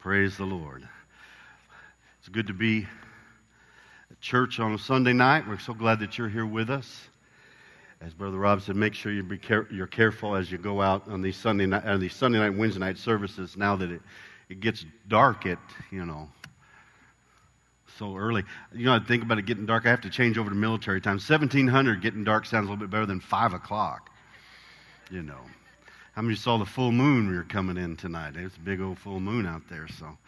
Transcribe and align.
Praise 0.00 0.38
the 0.38 0.46
Lord. 0.46 0.88
It's 2.18 2.30
good 2.30 2.46
to 2.46 2.54
be 2.54 2.86
at 4.10 4.18
church 4.22 4.58
on 4.58 4.72
a 4.72 4.78
Sunday 4.78 5.12
night. 5.12 5.46
We're 5.46 5.58
so 5.58 5.74
glad 5.74 6.00
that 6.00 6.16
you're 6.16 6.30
here 6.30 6.46
with 6.46 6.70
us. 6.70 7.02
As 8.00 8.14
Brother 8.14 8.38
Rob 8.38 8.62
said, 8.62 8.76
make 8.76 8.94
sure 8.94 9.12
you 9.12 9.22
be 9.22 9.36
care- 9.36 9.68
you're 9.70 9.86
careful 9.86 10.36
as 10.36 10.50
you 10.50 10.56
go 10.56 10.80
out 10.80 11.06
on 11.06 11.20
these 11.20 11.36
Sunday 11.36 11.66
night, 11.66 11.84
uh, 11.84 11.98
these 11.98 12.14
Sunday 12.14 12.38
night, 12.38 12.56
Wednesday 12.56 12.80
night 12.80 12.96
services. 12.96 13.58
Now 13.58 13.76
that 13.76 13.90
it, 13.90 14.00
it 14.48 14.60
gets 14.60 14.86
dark 15.06 15.44
at 15.44 15.58
you 15.90 16.06
know 16.06 16.30
so 17.98 18.16
early. 18.16 18.42
You 18.72 18.86
know, 18.86 18.94
I 18.94 19.00
think 19.00 19.22
about 19.22 19.36
it 19.36 19.44
getting 19.44 19.66
dark. 19.66 19.84
I 19.84 19.90
have 19.90 20.00
to 20.00 20.10
change 20.10 20.38
over 20.38 20.48
to 20.48 20.56
military 20.56 21.02
time. 21.02 21.16
1700 21.16 22.00
getting 22.00 22.24
dark 22.24 22.46
sounds 22.46 22.68
a 22.68 22.70
little 22.70 22.82
bit 22.82 22.88
better 22.88 23.04
than 23.04 23.20
5 23.20 23.52
o'clock. 23.52 24.08
You 25.10 25.22
know. 25.22 25.40
How 26.12 26.22
many 26.22 26.34
saw 26.34 26.58
the 26.58 26.64
full 26.64 26.92
moon 26.92 27.30
we 27.30 27.36
were 27.36 27.44
coming 27.44 27.76
in 27.76 27.96
tonight? 27.96 28.34
It's 28.36 28.56
a 28.56 28.60
big 28.60 28.80
old 28.80 28.98
full 28.98 29.20
moon 29.20 29.46
out 29.46 29.62
there. 29.68 29.86
So, 29.88 30.18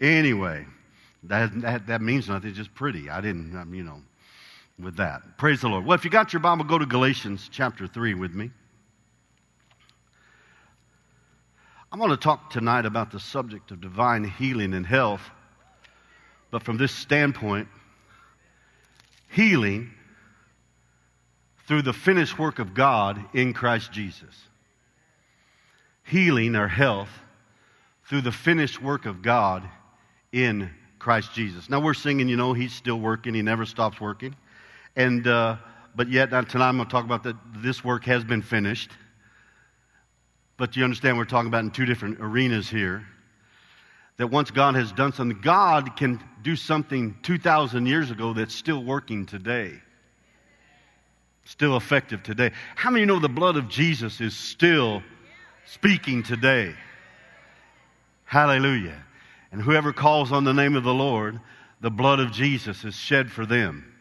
anyway, 0.00 0.64
that, 1.24 1.60
that, 1.60 1.86
that 1.88 2.00
means 2.00 2.28
nothing. 2.28 2.50
It's 2.50 2.58
just 2.58 2.74
pretty. 2.74 3.10
I 3.10 3.20
didn't, 3.20 3.56
um, 3.56 3.74
you 3.74 3.82
know, 3.82 4.00
with 4.78 4.96
that. 4.96 5.36
Praise 5.36 5.60
the 5.60 5.68
Lord. 5.68 5.84
Well, 5.84 5.94
if 5.94 6.04
you 6.04 6.10
got 6.10 6.32
your 6.32 6.40
Bible, 6.40 6.64
go 6.64 6.78
to 6.78 6.86
Galatians 6.86 7.48
chapter 7.50 7.86
3 7.86 8.14
with 8.14 8.32
me. 8.32 8.50
I'm 11.90 11.98
going 11.98 12.10
to 12.10 12.16
talk 12.16 12.50
tonight 12.50 12.86
about 12.86 13.10
the 13.10 13.20
subject 13.20 13.70
of 13.70 13.80
divine 13.80 14.24
healing 14.24 14.74
and 14.74 14.86
health, 14.86 15.22
but 16.50 16.62
from 16.62 16.76
this 16.76 16.92
standpoint, 16.92 17.68
healing 19.30 19.92
through 21.66 21.82
the 21.82 21.92
finished 21.92 22.38
work 22.38 22.58
of 22.58 22.74
God 22.74 23.24
in 23.32 23.52
Christ 23.52 23.92
Jesus 23.92 24.34
healing 26.04 26.54
or 26.54 26.68
health 26.68 27.10
through 28.08 28.20
the 28.20 28.32
finished 28.32 28.80
work 28.80 29.06
of 29.06 29.22
God 29.22 29.68
in 30.32 30.70
Christ 30.98 31.32
Jesus. 31.34 31.68
Now 31.68 31.80
we're 31.80 31.94
singing, 31.94 32.28
you 32.28 32.36
know, 32.36 32.52
He's 32.52 32.72
still 32.72 33.00
working. 33.00 33.34
He 33.34 33.42
never 33.42 33.66
stops 33.66 34.00
working. 34.00 34.34
And, 34.96 35.26
uh, 35.26 35.56
but 35.96 36.08
yet, 36.08 36.30
tonight 36.30 36.68
I'm 36.68 36.76
going 36.76 36.86
to 36.86 36.92
talk 36.92 37.04
about 37.04 37.22
that 37.24 37.36
this 37.56 37.84
work 37.84 38.04
has 38.04 38.24
been 38.24 38.42
finished. 38.42 38.90
But 40.56 40.76
you 40.76 40.84
understand 40.84 41.18
we're 41.18 41.24
talking 41.24 41.48
about 41.48 41.64
in 41.64 41.70
two 41.70 41.84
different 41.84 42.18
arenas 42.20 42.68
here. 42.68 43.06
That 44.18 44.28
once 44.28 44.50
God 44.50 44.76
has 44.76 44.92
done 44.92 45.12
something, 45.12 45.40
God 45.40 45.96
can 45.96 46.22
do 46.42 46.54
something 46.54 47.16
2,000 47.22 47.86
years 47.86 48.12
ago 48.12 48.32
that's 48.32 48.54
still 48.54 48.84
working 48.84 49.26
today. 49.26 49.72
Still 51.44 51.76
effective 51.76 52.22
today. 52.22 52.52
How 52.76 52.90
many 52.90 53.04
know 53.04 53.18
the 53.18 53.28
blood 53.28 53.56
of 53.56 53.68
Jesus 53.68 54.20
is 54.20 54.36
still 54.36 55.02
speaking 55.66 56.22
today. 56.22 56.74
Hallelujah. 58.24 59.02
And 59.52 59.62
whoever 59.62 59.92
calls 59.92 60.32
on 60.32 60.44
the 60.44 60.52
name 60.52 60.76
of 60.76 60.84
the 60.84 60.94
Lord, 60.94 61.40
the 61.80 61.90
blood 61.90 62.20
of 62.20 62.32
Jesus 62.32 62.84
is 62.84 62.94
shed 62.94 63.30
for 63.30 63.46
them. 63.46 63.92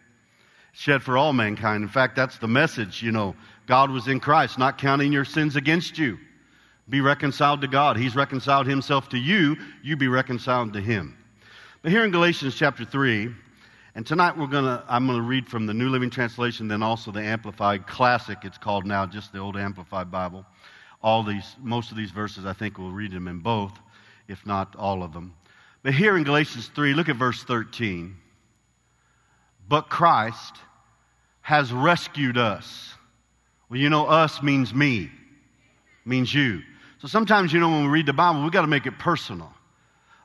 Shed 0.74 1.04
for 1.04 1.18
all 1.18 1.34
mankind. 1.34 1.84
In 1.84 1.90
fact, 1.90 2.16
that's 2.16 2.40
the 2.40 2.48
message, 2.48 3.04
you 3.04 3.12
know. 3.12 3.36
God 3.68 3.92
was 3.92 4.08
in 4.08 4.20
Christ, 4.20 4.58
not 4.58 4.78
counting 4.78 5.14
your 5.14 5.26
sins 5.26 5.56
against 5.56 5.98
you. 5.98 6.18
Be 6.90 7.00
reconciled 7.00 7.62
to 7.62 7.68
God. 7.68 7.96
He's 7.96 8.16
reconciled 8.16 8.68
himself 8.68 9.10
to 9.10 9.18
you. 9.18 9.56
You 9.84 9.96
be 9.96 10.08
reconciled 10.08 10.74
to 10.74 10.82
him. 10.82 11.18
But 11.82 11.92
here 11.92 12.04
in 12.04 12.12
Galatians 12.12 12.56
chapter 12.56 12.84
3, 12.84 13.30
and 13.96 14.06
tonight 14.06 14.38
we're 14.38 14.48
gonna, 14.48 14.84
I'm 14.90 15.06
going 15.06 15.20
to 15.20 15.24
read 15.24 15.48
from 15.48 15.68
the 15.68 15.74
New 15.74 15.90
Living 15.90 16.10
Translation, 16.10 16.68
then 16.68 16.82
also 16.82 17.12
the 17.12 17.22
Amplified 17.22 17.86
Classic, 17.86 18.38
it's 18.44 18.58
called 18.58 18.86
now, 18.86 19.06
just 19.06 19.32
the 19.32 19.40
old 19.40 19.56
Amplified 19.56 20.10
Bible 20.10 20.46
all 21.04 21.22
these, 21.22 21.56
most 21.62 21.92
of 21.92 21.98
these 21.98 22.12
verses, 22.12 22.46
I 22.46 22.54
think 22.54 22.78
we'll 22.78 22.92
read 22.92 23.12
them 23.12 23.28
in 23.28 23.40
both, 23.40 23.74
if 24.28 24.46
not 24.46 24.76
all 24.76 25.04
of 25.04 25.14
them. 25.14 25.36
But 25.84 25.94
here 25.94 26.16
in 26.16 26.24
Galatians 26.24 26.72
3, 26.74 26.94
look 26.94 27.10
at 27.10 27.18
verse 27.18 27.44
13. 27.44 28.16
But 29.68 29.90
Christ 29.90 30.56
has 31.42 31.74
rescued 31.74 32.38
us. 32.38 32.94
Well, 33.70 33.80
you 33.80 33.90
know, 33.90 34.06
us 34.06 34.42
means 34.42 34.74
me, 34.74 35.12
means 36.06 36.34
you. 36.34 36.62
So 37.00 37.08
sometimes, 37.10 37.52
you 37.52 37.60
know, 37.60 37.70
when 37.70 37.84
we 37.84 37.90
read 37.90 38.06
the 38.06 38.14
Bible, 38.14 38.42
we've 38.42 38.52
got 38.52 38.62
to 38.62 38.68
make 38.68 38.86
it 38.86 38.98
personal. 38.98 39.54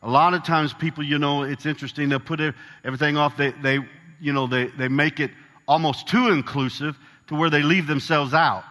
A 0.05 0.09
lot 0.09 0.33
of 0.33 0.45
times 0.45 0.73
people, 0.73 1.03
you 1.03 1.19
know, 1.19 1.43
it's 1.43 1.67
interesting, 1.67 2.09
they'll 2.09 2.21
put 2.21 2.41
everything 2.85 3.17
off, 3.17 3.37
they, 3.37 3.51
they 3.51 3.81
you 4.21 4.33
know, 4.33 4.47
they, 4.47 4.67
they 4.67 4.87
make 4.87 5.19
it 5.19 5.33
almost 5.67 6.07
too 6.07 6.29
inclusive 6.29 6.97
to 7.27 7.35
where 7.35 7.51
they 7.51 7.63
leave 7.63 7.89
themselves 7.89 8.33
out. 8.33 8.65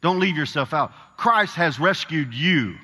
Don't 0.00 0.20
leave 0.20 0.36
yourself 0.36 0.72
out. 0.72 0.92
Christ 1.16 1.56
has 1.56 1.78
rescued 1.78 2.32
you 2.32 2.76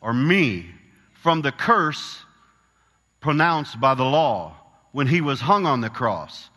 or 0.00 0.12
me 0.12 0.66
from 1.14 1.42
the 1.42 1.52
curse 1.52 2.22
pronounced 3.20 3.80
by 3.80 3.94
the 3.94 4.04
law 4.04 4.56
when 4.92 5.06
he 5.06 5.20
was 5.20 5.40
hung 5.40 5.66
on 5.66 5.80
the 5.80 5.90
cross. 5.90 6.50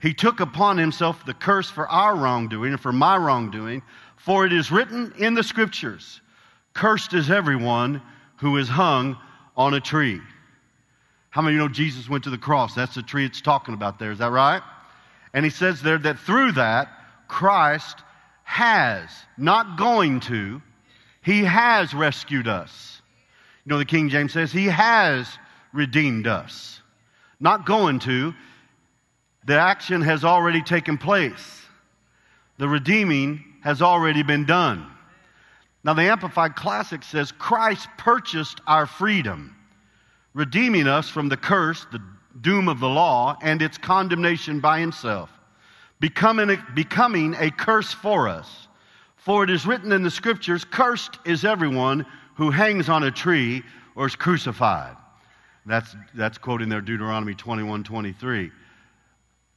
He 0.00 0.14
took 0.14 0.40
upon 0.40 0.78
himself 0.78 1.24
the 1.24 1.34
curse 1.34 1.70
for 1.70 1.88
our 1.88 2.14
wrongdoing 2.14 2.72
and 2.72 2.80
for 2.80 2.92
my 2.92 3.16
wrongdoing, 3.16 3.82
for 4.16 4.46
it 4.46 4.52
is 4.52 4.70
written 4.70 5.12
in 5.18 5.34
the 5.34 5.42
scriptures 5.42 6.20
Cursed 6.74 7.14
is 7.14 7.30
everyone 7.30 8.02
who 8.36 8.58
is 8.58 8.68
hung 8.68 9.16
on 9.56 9.72
a 9.72 9.80
tree. 9.80 10.20
How 11.30 11.40
many 11.40 11.56
of 11.56 11.60
you 11.60 11.66
know 11.66 11.72
Jesus 11.72 12.08
went 12.08 12.24
to 12.24 12.30
the 12.30 12.38
cross? 12.38 12.74
That's 12.74 12.94
the 12.94 13.02
tree 13.02 13.24
it's 13.24 13.40
talking 13.40 13.72
about 13.72 13.98
there. 13.98 14.10
Is 14.10 14.18
that 14.18 14.30
right? 14.30 14.62
And 15.32 15.44
he 15.44 15.50
says 15.50 15.80
there 15.80 15.98
that 15.98 16.18
through 16.18 16.52
that, 16.52 16.88
Christ 17.28 17.96
has, 18.46 19.10
not 19.36 19.76
going 19.76 20.20
to, 20.20 20.62
He 21.20 21.42
has 21.42 21.92
rescued 21.92 22.46
us. 22.46 23.02
You 23.64 23.70
know, 23.70 23.78
the 23.78 23.84
King 23.84 24.08
James 24.08 24.32
says, 24.32 24.52
He 24.52 24.66
has 24.66 25.26
redeemed 25.72 26.28
us. 26.28 26.80
Not 27.40 27.66
going 27.66 27.98
to, 28.00 28.32
the 29.44 29.58
action 29.58 30.00
has 30.00 30.24
already 30.24 30.62
taken 30.62 30.96
place. 30.96 31.66
The 32.58 32.68
redeeming 32.68 33.44
has 33.62 33.82
already 33.82 34.22
been 34.22 34.46
done. 34.46 34.86
Now, 35.82 35.94
the 35.94 36.02
Amplified 36.02 36.54
Classic 36.54 37.02
says 37.02 37.32
Christ 37.32 37.88
purchased 37.98 38.60
our 38.66 38.86
freedom, 38.86 39.56
redeeming 40.34 40.86
us 40.86 41.08
from 41.08 41.28
the 41.28 41.36
curse, 41.36 41.84
the 41.90 42.00
doom 42.40 42.68
of 42.68 42.78
the 42.78 42.88
law, 42.88 43.36
and 43.42 43.60
its 43.60 43.76
condemnation 43.76 44.60
by 44.60 44.78
himself 44.78 45.35
becoming 46.00 46.50
a, 46.50 46.66
becoming 46.74 47.34
a 47.38 47.50
curse 47.50 47.92
for 47.92 48.28
us. 48.28 48.68
For 49.16 49.42
it 49.44 49.50
is 49.50 49.66
written 49.66 49.92
in 49.92 50.02
the 50.02 50.10
scriptures, 50.10 50.64
Cursed 50.64 51.18
is 51.24 51.44
everyone 51.44 52.06
who 52.36 52.50
hangs 52.50 52.88
on 52.88 53.02
a 53.02 53.10
tree 53.10 53.62
or 53.94 54.06
is 54.06 54.14
crucified. 54.14 54.96
That's, 55.64 55.96
that's 56.14 56.38
quoting 56.38 56.68
there 56.68 56.80
Deuteronomy 56.80 57.34
21 57.34 57.82
23. 57.82 58.52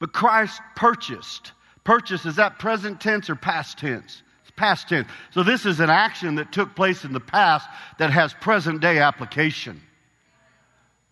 But 0.00 0.12
Christ 0.12 0.60
purchased. 0.74 1.52
Purchase, 1.84 2.26
is 2.26 2.36
that 2.36 2.58
present 2.58 3.00
tense 3.00 3.30
or 3.30 3.36
past 3.36 3.78
tense? 3.78 4.22
It's 4.42 4.50
past 4.56 4.88
tense. 4.88 5.06
So 5.30 5.42
this 5.42 5.66
is 5.66 5.78
an 5.78 5.90
action 5.90 6.34
that 6.36 6.52
took 6.52 6.74
place 6.74 7.04
in 7.04 7.12
the 7.12 7.20
past 7.20 7.68
that 7.98 8.10
has 8.10 8.34
present 8.34 8.80
day 8.80 8.98
application. 8.98 9.80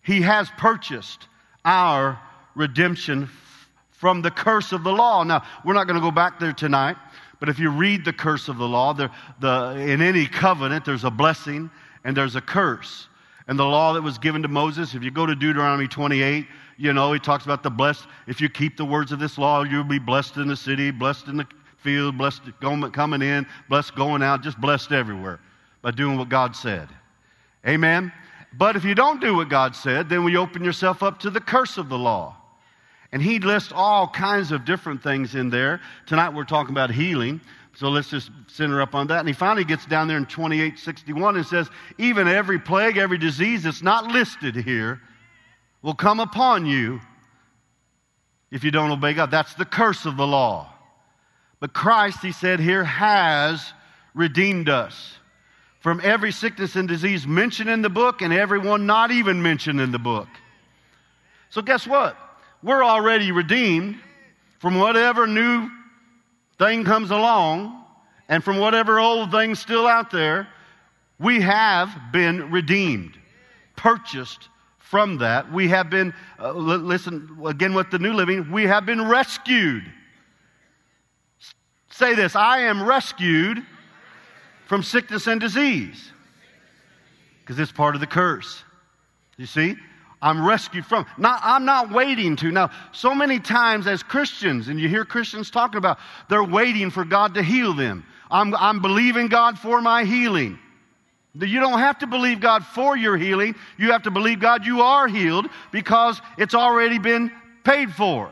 He 0.01 0.21
has 0.21 0.49
purchased 0.57 1.27
our 1.63 2.19
redemption 2.55 3.29
from 3.99 4.21
the 4.21 4.31
curse 4.31 4.71
of 4.71 4.85
the 4.85 4.91
law. 4.91 5.23
Now, 5.23 5.43
we're 5.65 5.73
not 5.73 5.85
going 5.85 5.99
to 5.99 6.01
go 6.01 6.09
back 6.09 6.39
there 6.39 6.53
tonight, 6.53 6.95
but 7.41 7.49
if 7.49 7.59
you 7.59 7.69
read 7.69 8.05
the 8.05 8.13
curse 8.13 8.47
of 8.47 8.57
the 8.57 8.67
law, 8.67 8.93
the, 8.93 9.11
the, 9.41 9.75
in 9.77 10.01
any 10.01 10.25
covenant, 10.25 10.85
there's 10.85 11.03
a 11.03 11.11
blessing 11.11 11.69
and 12.05 12.15
there's 12.15 12.37
a 12.37 12.41
curse. 12.41 13.09
And 13.49 13.59
the 13.59 13.65
law 13.65 13.91
that 13.93 14.01
was 14.01 14.17
given 14.17 14.41
to 14.43 14.47
Moses, 14.47 14.95
if 14.95 15.03
you 15.03 15.11
go 15.11 15.25
to 15.25 15.35
Deuteronomy 15.35 15.89
28, 15.89 16.47
you 16.77 16.93
know, 16.93 17.11
he 17.11 17.19
talks 17.19 17.43
about 17.43 17.61
the 17.61 17.69
blessed. 17.69 18.05
If 18.25 18.39
you 18.39 18.47
keep 18.47 18.77
the 18.77 18.85
words 18.85 19.11
of 19.11 19.19
this 19.19 19.37
law, 19.37 19.63
you'll 19.63 19.83
be 19.83 19.99
blessed 19.99 20.37
in 20.37 20.47
the 20.47 20.55
city, 20.55 20.91
blessed 20.91 21.27
in 21.27 21.35
the 21.35 21.47
field, 21.75 22.17
blessed 22.17 22.43
coming 22.93 23.21
in, 23.21 23.45
blessed 23.67 23.95
going 23.95 24.23
out, 24.23 24.43
just 24.43 24.61
blessed 24.61 24.93
everywhere 24.93 25.41
by 25.81 25.91
doing 25.91 26.17
what 26.17 26.29
God 26.29 26.55
said. 26.55 26.87
Amen? 27.67 28.13
But 28.53 28.77
if 28.77 28.85
you 28.85 28.95
don't 28.95 29.19
do 29.19 29.35
what 29.35 29.49
God 29.49 29.75
said, 29.75 30.07
then 30.07 30.23
we 30.23 30.37
open 30.37 30.63
yourself 30.63 31.03
up 31.03 31.19
to 31.19 31.29
the 31.29 31.41
curse 31.41 31.77
of 31.77 31.89
the 31.89 31.97
law. 31.97 32.37
And 33.11 33.21
he 33.21 33.39
lists 33.39 33.71
all 33.73 34.07
kinds 34.07 34.51
of 34.51 34.65
different 34.65 35.01
things 35.01 35.35
in 35.35 35.49
there. 35.49 35.81
Tonight 36.05 36.29
we're 36.29 36.43
talking 36.43 36.71
about 36.71 36.91
healing. 36.91 37.41
So 37.75 37.89
let's 37.89 38.09
just 38.09 38.29
center 38.47 38.81
up 38.81 38.93
on 38.93 39.07
that. 39.07 39.19
And 39.19 39.27
he 39.27 39.33
finally 39.33 39.63
gets 39.63 39.85
down 39.85 40.07
there 40.07 40.17
in 40.17 40.25
2861 40.25 41.37
and 41.37 41.45
says, 41.45 41.69
Even 41.97 42.27
every 42.27 42.59
plague, 42.59 42.97
every 42.97 43.17
disease 43.17 43.63
that's 43.63 43.81
not 43.81 44.11
listed 44.11 44.55
here 44.55 45.01
will 45.81 45.95
come 45.95 46.19
upon 46.19 46.65
you 46.65 46.99
if 48.51 48.63
you 48.63 48.71
don't 48.71 48.91
obey 48.91 49.13
God. 49.13 49.31
That's 49.31 49.53
the 49.55 49.65
curse 49.65 50.05
of 50.05 50.17
the 50.17 50.27
law. 50.27 50.71
But 51.59 51.73
Christ, 51.73 52.19
he 52.21 52.31
said 52.31 52.59
here, 52.59 52.83
has 52.83 53.73
redeemed 54.13 54.69
us 54.69 55.15
from 55.79 56.01
every 56.03 56.31
sickness 56.31 56.75
and 56.75 56.87
disease 56.87 57.25
mentioned 57.25 57.69
in 57.69 57.81
the 57.81 57.89
book 57.89 58.21
and 58.21 58.33
every 58.33 58.59
one 58.59 58.85
not 58.85 59.11
even 59.11 59.41
mentioned 59.41 59.79
in 59.79 59.91
the 59.91 59.99
book. 59.99 60.27
So 61.49 61.61
guess 61.61 61.87
what? 61.87 62.17
We're 62.61 62.83
already 62.83 63.31
redeemed 63.31 63.97
from 64.59 64.77
whatever 64.77 65.25
new 65.25 65.69
thing 66.57 66.83
comes 66.83 67.11
along 67.11 67.83
and 68.27 68.43
from 68.43 68.57
whatever 68.57 68.99
old 68.99 69.31
thing's 69.31 69.59
still 69.59 69.87
out 69.87 70.11
there. 70.11 70.47
We 71.19 71.41
have 71.41 71.89
been 72.11 72.51
redeemed. 72.51 73.17
purchased 73.75 74.49
from 74.79 75.19
that. 75.19 75.53
We 75.53 75.69
have 75.69 75.89
been, 75.89 76.13
uh, 76.37 76.51
listen 76.51 77.37
again 77.45 77.73
with 77.73 77.91
the 77.91 77.99
New 77.99 78.11
Living, 78.11 78.51
we 78.51 78.63
have 78.63 78.85
been 78.85 79.07
rescued. 79.07 79.83
Say 81.89 82.13
this 82.15 82.35
I 82.35 82.59
am 82.61 82.83
rescued 82.83 83.65
from 84.67 84.83
sickness 84.83 85.27
and 85.27 85.39
disease 85.39 86.11
because 87.41 87.57
it's 87.57 87.71
part 87.71 87.95
of 87.95 88.01
the 88.01 88.07
curse. 88.07 88.63
You 89.37 89.45
see? 89.45 89.77
I'm 90.21 90.45
rescued 90.45 90.85
from. 90.85 91.05
Not, 91.17 91.39
I'm 91.43 91.65
not 91.65 91.91
waiting 91.91 92.35
to. 92.37 92.51
Now, 92.51 92.71
so 92.91 93.15
many 93.15 93.39
times 93.39 93.87
as 93.87 94.03
Christians, 94.03 94.67
and 94.67 94.79
you 94.79 94.89
hear 94.89 95.05
Christians 95.05 95.49
talking 95.49 95.77
about, 95.77 95.97
they're 96.29 96.43
waiting 96.43 96.89
for 96.91 97.05
God 97.05 97.35
to 97.35 97.43
heal 97.43 97.73
them. 97.73 98.05
I'm, 98.29 98.53
I'm 98.55 98.81
believing 98.81 99.27
God 99.27 99.57
for 99.57 99.81
my 99.81 100.03
healing. 100.03 100.59
You 101.35 101.59
don't 101.59 101.79
have 101.79 101.99
to 101.99 102.07
believe 102.07 102.41
God 102.41 102.65
for 102.65 102.97
your 102.97 103.15
healing. 103.15 103.55
You 103.77 103.91
have 103.91 104.03
to 104.03 104.11
believe 104.11 104.39
God 104.39 104.65
you 104.65 104.81
are 104.81 105.07
healed 105.07 105.47
because 105.71 106.21
it's 106.37 106.53
already 106.53 106.99
been 106.99 107.31
paid 107.63 107.93
for. 107.93 108.29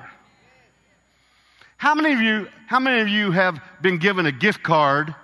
How 1.77 1.93
many 1.93 2.13
of 2.13 2.21
you, 2.21 2.47
how 2.65 2.79
many 2.79 3.01
of 3.01 3.07
you 3.07 3.31
have 3.31 3.61
been 3.81 3.97
given 3.97 4.25
a 4.25 4.31
gift 4.31 4.63
card? 4.63 5.15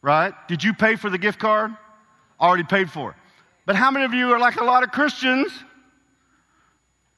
Right? 0.00 0.32
Did 0.48 0.62
you 0.62 0.72
pay 0.74 0.96
for 0.96 1.10
the 1.10 1.18
gift 1.18 1.38
card? 1.38 1.72
Already 2.40 2.64
paid 2.64 2.90
for. 2.90 3.16
But 3.66 3.76
how 3.76 3.90
many 3.90 4.04
of 4.04 4.12
you 4.12 4.32
are 4.32 4.38
like 4.38 4.60
a 4.60 4.64
lot 4.64 4.82
of 4.82 4.90
Christians? 4.90 5.52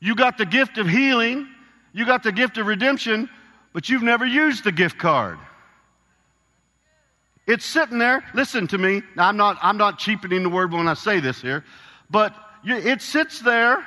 You 0.00 0.14
got 0.14 0.38
the 0.38 0.46
gift 0.46 0.78
of 0.78 0.88
healing, 0.88 1.48
you 1.92 2.04
got 2.04 2.22
the 2.22 2.32
gift 2.32 2.58
of 2.58 2.66
redemption, 2.66 3.28
but 3.72 3.88
you've 3.88 4.02
never 4.02 4.26
used 4.26 4.64
the 4.64 4.72
gift 4.72 4.98
card. 4.98 5.38
It's 7.46 7.64
sitting 7.64 7.98
there. 7.98 8.24
Listen 8.34 8.66
to 8.68 8.78
me. 8.78 9.02
Now, 9.16 9.28
I'm 9.28 9.36
not, 9.36 9.58
I'm 9.62 9.76
not 9.76 9.98
cheapening 9.98 10.42
the 10.42 10.48
word 10.48 10.72
when 10.72 10.88
I 10.88 10.94
say 10.94 11.20
this 11.20 11.40
here, 11.40 11.64
but 12.10 12.34
you, 12.64 12.76
it 12.76 13.00
sits 13.00 13.40
there 13.40 13.86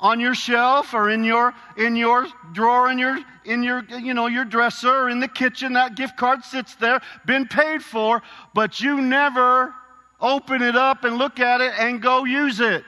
on 0.00 0.18
your 0.18 0.34
shelf 0.34 0.94
or 0.94 1.10
in 1.10 1.22
your, 1.22 1.54
in 1.76 1.94
your 1.94 2.26
drawer 2.52 2.90
in 2.90 2.98
your, 2.98 3.18
in 3.44 3.62
your, 3.62 3.84
you 3.84 4.14
know, 4.14 4.26
your 4.26 4.44
dresser 4.44 4.88
or 4.88 5.08
in 5.08 5.20
the 5.20 5.28
kitchen. 5.28 5.74
That 5.74 5.94
gift 5.94 6.16
card 6.16 6.44
sits 6.44 6.74
there, 6.76 7.00
been 7.26 7.46
paid 7.46 7.82
for, 7.82 8.22
but 8.54 8.80
you 8.80 9.00
never 9.00 9.74
open 10.20 10.62
it 10.62 10.76
up 10.76 11.04
and 11.04 11.16
look 11.16 11.40
at 11.40 11.60
it 11.60 11.72
and 11.78 12.00
go 12.00 12.24
use 12.24 12.60
it. 12.60 12.84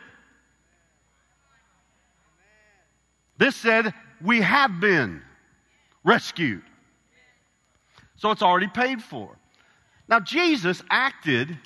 This 3.39 3.57
said, 3.57 3.93
we 4.23 4.41
have 4.41 4.81
been 4.81 5.23
rescued. 6.05 6.63
So 8.17 8.31
it's 8.31 8.43
already 8.43 8.69
paid 8.69 9.03
for. 9.03 9.37
Now, 10.09 10.21
Jesus 10.21 10.83
acted 10.91 11.59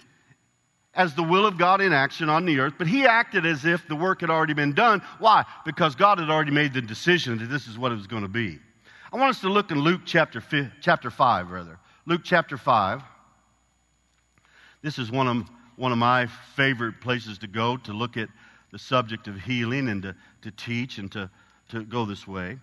as 0.95 1.15
the 1.15 1.23
will 1.23 1.45
of 1.45 1.59
God 1.59 1.83
in 1.83 1.93
action 1.93 2.31
on 2.31 2.47
the 2.47 2.59
earth, 2.59 2.75
but 2.79 2.87
he 2.87 3.05
acted 3.05 3.45
as 3.45 3.67
if 3.67 3.87
the 3.87 3.97
work 3.97 4.23
had 4.23 4.31
already 4.31 4.55
been 4.55 4.73
done. 4.73 5.03
Why? 5.19 5.45
Because 5.67 5.95
God 5.95 6.19
had 6.19 6.31
already 6.31 6.51
made 6.53 6.73
the 6.73 6.81
decision 6.81 7.39
that 7.39 7.51
this 7.51 7.67
is 7.67 7.79
what 7.79 7.93
it 7.93 7.97
was 7.97 8.07
going 8.07 8.23
to 8.23 8.29
be. 8.29 8.59
I 9.13 9.17
want 9.19 9.31
us 9.31 9.41
to 9.43 9.51
look 9.51 9.71
in 9.71 9.79
Luke 9.79 10.03
chapter, 10.07 10.43
chapter 10.81 11.11
5, 11.11 11.51
rather. 11.51 11.79
Luke 12.07 12.23
chapter 12.25 12.57
5. 12.57 13.03
This 14.83 14.99
is 14.99 15.11
one 15.11 15.29
of, 15.29 15.51
one 15.77 15.93
of 15.93 15.99
my 15.99 16.27
favorite 16.55 17.01
places 17.01 17.39
to 17.39 17.47
go 17.47 17.77
to 17.79 17.93
look 17.93 18.17
at 18.17 18.29
the 18.73 18.79
subject 18.79 19.29
of 19.29 19.37
healing 19.37 19.89
and 19.89 20.03
to, 20.03 20.15
to 20.43 20.51
teach 20.51 20.99
and 20.99 21.11
to, 21.13 21.31
to 21.71 21.85
go 21.85 22.05
this 22.05 22.27
way. 22.27 22.59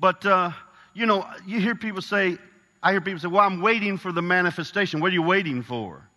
But, 0.00 0.24
uh, 0.26 0.50
you 0.94 1.06
know, 1.06 1.26
you 1.46 1.60
hear 1.60 1.74
people 1.74 2.02
say, 2.02 2.38
I 2.82 2.92
hear 2.92 3.00
people 3.00 3.20
say, 3.20 3.28
Well, 3.28 3.42
I'm 3.42 3.60
waiting 3.60 3.98
for 3.98 4.12
the 4.12 4.22
manifestation. 4.22 5.00
What 5.00 5.10
are 5.10 5.14
you 5.14 5.22
waiting 5.22 5.62
for? 5.62 6.08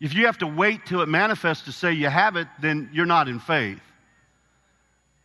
If 0.00 0.14
you 0.14 0.26
have 0.26 0.38
to 0.38 0.48
wait 0.48 0.84
till 0.84 1.00
it 1.00 1.08
manifests 1.08 1.64
to 1.66 1.72
say 1.72 1.92
you 1.92 2.08
have 2.08 2.34
it, 2.36 2.48
then 2.60 2.90
you're 2.92 3.06
not 3.06 3.28
in 3.28 3.38
faith. 3.38 3.80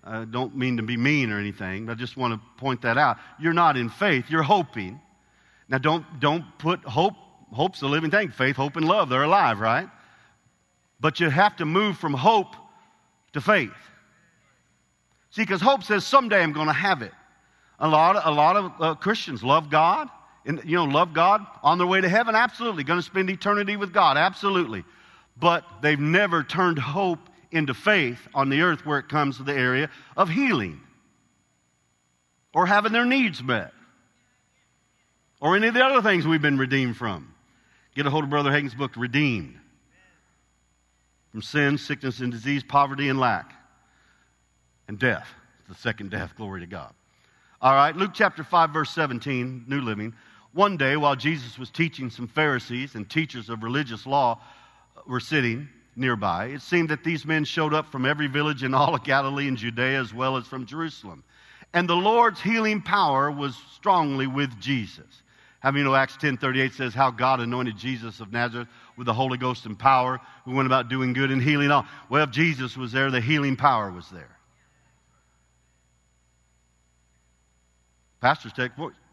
I 0.03 0.23
don't 0.25 0.55
mean 0.55 0.77
to 0.77 0.83
be 0.83 0.95
mean 0.95 1.31
or 1.31 1.39
anything, 1.39 1.89
I 1.89 1.95
just 1.95 2.15
want 2.15 2.33
to 2.33 2.39
point 2.57 2.83
that 2.83 2.97
out. 2.97 3.17
You're 3.39 3.53
not 3.53 3.75
in 3.75 3.89
faith, 3.89 4.25
you're 4.29 4.43
hoping. 4.43 5.01
Now, 5.67 5.79
don't, 5.79 6.05
don't 6.19 6.45
put 6.59 6.83
hope, 6.85 7.15
hope's 7.53 7.81
a 7.81 7.87
living 7.87 8.11
thing. 8.11 8.29
Faith, 8.29 8.55
hope, 8.55 8.75
and 8.75 8.87
love, 8.87 9.09
they're 9.09 9.23
alive, 9.23 9.59
right? 9.59 9.89
But 10.99 11.19
you 11.19 11.29
have 11.29 11.55
to 11.57 11.65
move 11.65 11.97
from 11.97 12.13
hope 12.13 12.55
to 13.33 13.41
faith. 13.41 13.71
See, 15.31 15.43
because 15.43 15.61
hope 15.61 15.83
says 15.83 16.05
someday 16.05 16.41
I'm 16.41 16.53
going 16.53 16.67
to 16.67 16.73
have 16.73 17.01
it. 17.01 17.13
A 17.79 17.87
lot, 17.87 18.15
of, 18.15 18.25
a 18.25 18.35
lot 18.35 18.57
of 18.57 18.71
uh, 18.79 18.95
Christians 18.95 19.43
love 19.43 19.69
God, 19.69 20.09
and 20.45 20.61
you 20.65 20.77
know, 20.77 20.85
love 20.85 21.13
God 21.13 21.45
on 21.61 21.77
their 21.77 21.85
way 21.85 22.01
to 22.01 22.09
heaven. 22.09 22.33
Absolutely, 22.33 22.83
going 22.83 22.99
to 22.99 23.05
spend 23.05 23.29
eternity 23.29 23.77
with 23.77 23.93
God. 23.93 24.17
Absolutely, 24.17 24.83
but 25.39 25.63
they've 25.81 25.99
never 25.99 26.43
turned 26.43 26.79
hope 26.79 27.19
into 27.51 27.73
faith 27.73 28.27
on 28.33 28.49
the 28.49 28.61
earth 28.61 28.85
where 28.85 28.99
it 28.99 29.09
comes 29.09 29.37
to 29.37 29.43
the 29.43 29.53
area 29.53 29.89
of 30.15 30.29
healing 30.29 30.81
or 32.53 32.65
having 32.65 32.91
their 32.91 33.05
needs 33.05 33.43
met 33.43 33.71
or 35.39 35.55
any 35.55 35.67
of 35.67 35.73
the 35.73 35.83
other 35.83 36.01
things 36.01 36.25
we've 36.25 36.41
been 36.41 36.57
redeemed 36.57 36.97
from. 36.97 37.33
Get 37.97 38.05
a 38.05 38.11
hold 38.11 38.25
of 38.25 38.29
Brother 38.29 38.51
Hagin's 38.51 38.75
book, 38.75 38.91
Redeemed. 38.95 39.57
From 41.31 41.41
sin, 41.41 41.79
sickness, 41.79 42.19
and 42.19 42.31
disease, 42.31 42.63
poverty, 42.63 43.09
and 43.09 43.19
lack, 43.19 43.51
and 44.87 44.99
death. 44.99 45.27
The 45.67 45.73
second 45.73 46.11
death, 46.11 46.35
glory 46.37 46.59
to 46.59 46.67
God. 46.67 46.93
All 47.59 47.73
right, 47.73 47.95
Luke 47.95 48.11
chapter 48.13 48.43
5, 48.43 48.69
verse 48.69 48.91
17, 48.91 49.65
New 49.67 49.81
Living. 49.81 50.13
One 50.53 50.77
day, 50.77 50.95
while 50.95 51.15
Jesus 51.15 51.57
was 51.57 51.71
teaching, 51.71 52.11
some 52.11 52.27
Pharisees 52.27 52.93
and 52.93 53.09
teachers 53.09 53.49
of 53.49 53.63
religious 53.63 54.05
law 54.05 54.41
were 55.07 55.19
sitting 55.19 55.67
nearby. 55.95 56.49
It 56.49 56.61
seemed 56.61 56.89
that 56.89 57.03
these 57.03 57.25
men 57.25 57.45
showed 57.45 57.73
up 57.73 57.91
from 57.91 58.05
every 58.05 58.27
village 58.27 58.61
in 58.61 58.75
all 58.75 58.93
of 58.93 59.03
Galilee 59.05 59.47
and 59.47 59.57
Judea, 59.57 59.99
as 59.99 60.13
well 60.13 60.37
as 60.37 60.45
from 60.45 60.67
Jerusalem. 60.67 61.23
And 61.73 61.89
the 61.89 61.95
Lord's 61.95 62.41
healing 62.41 62.79
power 62.83 63.31
was 63.31 63.57
strongly 63.73 64.27
with 64.27 64.59
Jesus. 64.59 65.23
How 65.59 65.71
many 65.71 65.83
know 65.83 65.95
Acts 65.95 66.17
10:38 66.17 66.73
says 66.73 66.93
how 66.93 67.09
God 67.09 67.39
anointed 67.39 67.77
Jesus 67.77 68.19
of 68.19 68.31
Nazareth 68.31 68.67
with 68.95 69.07
the 69.07 69.13
Holy 69.13 69.37
Ghost 69.37 69.65
and 69.65 69.77
power, 69.77 70.19
who 70.45 70.51
went 70.51 70.67
about 70.67 70.89
doing 70.89 71.13
good 71.13 71.31
and 71.31 71.41
healing 71.41 71.71
all. 71.71 71.85
Well, 72.09 72.23
if 72.23 72.31
Jesus 72.31 72.77
was 72.77 72.91
there, 72.91 73.09
the 73.09 73.21
healing 73.21 73.55
power 73.55 73.91
was 73.91 74.09
there. 74.09 74.37
Pastor 78.21 78.49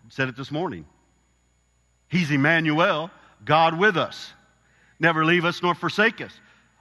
said 0.08 0.28
it 0.28 0.36
this 0.36 0.50
morning. 0.50 0.86
He's 2.08 2.30
Emmanuel, 2.30 3.10
God 3.44 3.78
with 3.78 3.96
us. 3.96 4.32
Never 5.00 5.24
leave 5.24 5.44
us 5.44 5.62
nor 5.62 5.74
forsake 5.74 6.20
us. 6.20 6.32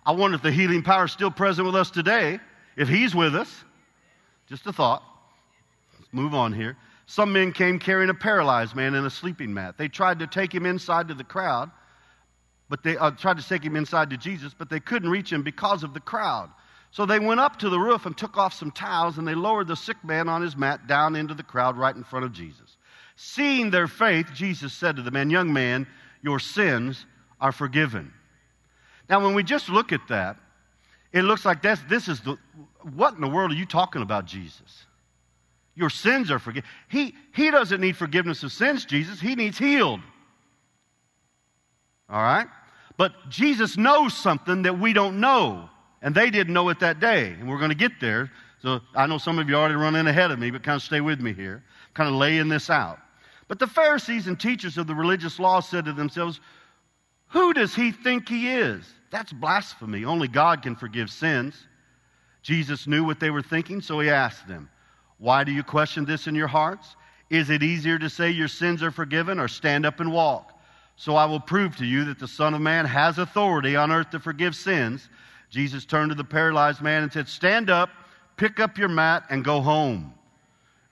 I 0.06 0.12
wonder 0.12 0.36
if 0.36 0.42
the 0.42 0.52
healing 0.52 0.84
power 0.84 1.06
is 1.06 1.12
still 1.12 1.32
present 1.32 1.66
with 1.66 1.76
us 1.76 1.90
today, 1.90 2.40
if 2.78 2.88
He's 2.88 3.16
with 3.16 3.36
us. 3.36 3.64
Just 4.48 4.68
a 4.68 4.74
thought. 4.74 5.04
Let's 6.00 6.14
move 6.14 6.34
on 6.34 6.54
here. 6.54 6.78
Some 7.06 7.34
men 7.34 7.52
came 7.52 7.80
carrying 7.80 8.10
a 8.10 8.14
paralyzed 8.14 8.76
man 8.76 8.96
in 8.96 9.06
a 9.06 9.10
sleeping 9.10 9.54
mat. 9.54 9.78
They 9.78 9.88
tried 9.88 10.20
to 10.20 10.28
take 10.28 10.54
him 10.54 10.66
inside 10.66 11.10
to 11.10 11.14
the 11.14 11.24
crowd, 11.24 11.70
but 12.70 12.84
they 12.84 12.98
uh, 12.98 13.12
tried 13.12 13.38
to 13.38 13.48
take 13.48 13.64
him 13.64 13.76
inside 13.76 14.10
to 14.12 14.18
Jesus, 14.18 14.54
but 14.58 14.70
they 14.70 14.80
couldn't 14.80 15.10
reach 15.10 15.32
him 15.32 15.44
because 15.44 15.84
of 15.84 15.94
the 15.94 16.00
crowd. 16.00 16.50
So 16.92 17.06
they 17.06 17.20
went 17.20 17.40
up 17.40 17.58
to 17.60 17.70
the 17.70 17.80
roof 17.80 18.06
and 18.06 18.16
took 18.16 18.38
off 18.38 18.54
some 18.54 18.72
towels, 18.72 19.18
and 19.18 19.28
they 19.28 19.36
lowered 19.36 19.68
the 19.68 19.76
sick 19.76 19.98
man 20.04 20.30
on 20.30 20.42
his 20.42 20.56
mat 20.56 20.88
down 20.88 21.16
into 21.16 21.34
the 21.34 21.44
crowd 21.44 21.76
right 21.76 21.96
in 21.96 22.04
front 22.04 22.26
of 22.26 22.32
Jesus. 22.32 22.78
Seeing 23.16 23.70
their 23.70 23.88
faith, 23.88 24.28
Jesus 24.34 24.74
said 24.74 24.96
to 24.96 25.02
the 25.02 25.12
man, 25.12 25.30
Young 25.30 25.52
man, 25.52 25.88
your 26.22 26.40
sins 26.40 27.06
are 27.42 27.52
forgiven. 27.52 28.14
Now, 29.10 29.24
when 29.24 29.36
we 29.36 29.44
just 29.44 29.70
look 29.70 29.92
at 29.92 30.08
that, 30.10 30.38
it 31.12 31.24
looks 31.24 31.46
like 31.46 31.62
this, 31.62 31.80
this 31.90 32.08
is 32.08 32.22
the, 32.22 32.38
what 32.96 33.14
in 33.14 33.22
the 33.22 33.28
world 33.28 33.52
are 33.52 33.56
you 33.56 33.66
talking 33.66 34.02
about, 34.02 34.26
Jesus? 34.26 34.86
Your 35.76 35.90
sins 35.90 36.30
are 36.30 36.40
forgiven. 36.40 36.70
He, 36.90 37.16
he 37.34 37.50
doesn't 37.50 37.82
need 37.82 37.98
forgiveness 37.98 38.44
of 38.44 38.52
sins, 38.52 38.86
Jesus. 38.86 39.20
He 39.20 39.36
needs 39.36 39.58
healed. 39.58 40.02
All 42.10 42.22
right? 42.22 42.48
But 42.98 43.14
Jesus 43.30 43.76
knows 43.76 44.16
something 44.16 44.64
that 44.64 44.80
we 44.80 44.94
don't 44.94 45.20
know. 45.20 45.70
And 46.02 46.14
they 46.14 46.30
didn't 46.30 46.54
know 46.54 46.70
it 46.70 46.82
that 46.82 47.00
day. 47.00 47.28
And 47.28 47.50
we're 47.50 47.58
going 47.58 47.70
to 47.70 47.76
get 47.76 47.94
there. 48.00 48.30
So 48.62 48.82
I 48.96 49.08
know 49.08 49.18
some 49.18 49.40
of 49.40 49.50
you 49.50 49.56
already 49.56 49.76
running 49.76 50.06
ahead 50.06 50.32
of 50.32 50.38
me, 50.38 50.52
but 50.52 50.64
kind 50.64 50.76
of 50.76 50.84
stay 50.84 51.02
with 51.02 51.20
me 51.20 51.34
here. 51.34 51.64
Kind 51.94 52.10
of 52.10 52.16
laying 52.16 52.50
this 52.50 52.70
out. 52.70 53.00
But 53.48 53.60
the 53.60 53.68
Pharisees 53.68 54.28
and 54.28 54.40
teachers 54.40 54.78
of 54.78 54.88
the 54.88 54.96
religious 54.96 55.40
law 55.40 55.60
said 55.60 55.86
to 55.86 55.94
themselves, 55.94 56.40
Who 57.28 57.54
does 57.54 57.74
he 57.74 57.92
think 57.92 58.30
he 58.30 58.50
is? 58.50 58.86
That's 59.12 59.34
blasphemy. 59.34 60.06
Only 60.06 60.28
God 60.28 60.62
can 60.62 60.76
forgive 60.76 61.10
sins. 61.10 61.56
Jesus 62.42 62.88
knew 62.88 63.04
what 63.04 63.20
they 63.20 63.30
were 63.30 63.42
thinking, 63.42 63.82
so 63.82 64.00
he 64.00 64.10
asked 64.10 64.48
them, 64.48 64.70
Why 65.18 65.44
do 65.44 65.52
you 65.52 65.64
question 65.64 66.06
this 66.06 66.28
in 66.28 66.36
your 66.36 66.48
hearts? 66.48 66.96
Is 67.30 67.50
it 67.50 67.64
easier 67.64 67.98
to 67.98 68.10
say 68.10 68.30
your 68.30 68.48
sins 68.48 68.84
are 68.84 68.92
forgiven 68.92 69.40
or 69.40 69.48
stand 69.48 69.86
up 69.86 70.00
and 70.00 70.12
walk? 70.12 70.52
So 70.96 71.16
I 71.16 71.26
will 71.26 71.40
prove 71.40 71.76
to 71.78 71.86
you 71.86 72.06
that 72.06 72.20
the 72.20 72.28
Son 72.28 72.54
of 72.54 72.62
Man 72.62 72.86
has 72.86 73.18
authority 73.18 73.76
on 73.76 73.92
earth 73.92 74.12
to 74.12 74.20
forgive 74.20 74.56
sins. 74.56 75.10
Jesus 75.50 75.86
turned 75.86 76.12
to 76.12 76.16
the 76.16 76.24
paralyzed 76.24 76.82
man 76.82 77.04
and 77.04 77.12
said, 77.12 77.28
Stand 77.28 77.70
up, 77.70 77.90
pick 78.38 78.60
up 78.60 78.78
your 78.78 78.90
mat, 78.90 79.24
and 79.30 79.44
go 79.44 79.62
home. 79.62 80.14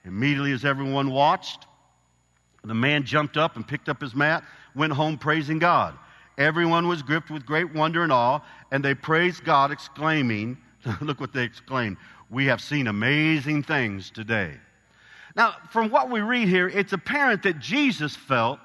Immediately, 0.03 0.51
as 0.51 0.65
everyone 0.65 1.11
watched, 1.11 1.67
the 2.63 2.73
man 2.73 3.03
jumped 3.03 3.37
up 3.37 3.55
and 3.55 3.67
picked 3.67 3.89
up 3.89 4.01
his 4.01 4.15
mat, 4.15 4.43
went 4.75 4.93
home 4.93 5.17
praising 5.17 5.59
God. 5.59 5.97
Everyone 6.37 6.87
was 6.87 7.03
gripped 7.03 7.29
with 7.29 7.45
great 7.45 7.73
wonder 7.73 8.03
and 8.03 8.11
awe, 8.11 8.39
and 8.71 8.83
they 8.83 8.95
praised 8.95 9.43
God, 9.43 9.71
exclaiming, 9.71 10.57
Look 11.01 11.19
what 11.19 11.33
they 11.33 11.43
exclaimed. 11.43 11.97
We 12.31 12.45
have 12.45 12.61
seen 12.61 12.87
amazing 12.87 13.63
things 13.63 14.09
today. 14.09 14.53
Now, 15.35 15.55
from 15.69 15.91
what 15.91 16.09
we 16.09 16.21
read 16.21 16.47
here, 16.47 16.67
it's 16.67 16.93
apparent 16.93 17.43
that 17.43 17.59
Jesus 17.59 18.15
felt 18.15 18.59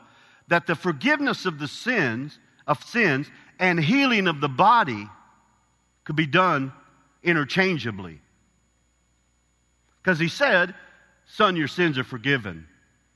that 0.49 0.67
the 0.67 0.77
forgiveness 0.77 1.47
of 1.47 1.59
the 1.59 1.67
sins, 1.67 2.39
of 2.67 2.83
sins, 2.85 3.29
and 3.59 3.79
healing 3.79 4.29
of 4.29 4.41
the 4.41 4.49
body 4.49 5.09
could 6.05 6.17
be 6.17 6.27
done 6.27 6.73
interchangeably. 7.25 8.21
Because 10.03 10.21
he 10.21 10.29
said, 10.29 10.73
Son, 11.27 11.57
your 11.57 11.67
sins 11.67 11.99
are 11.99 12.05
forgiven. 12.05 12.69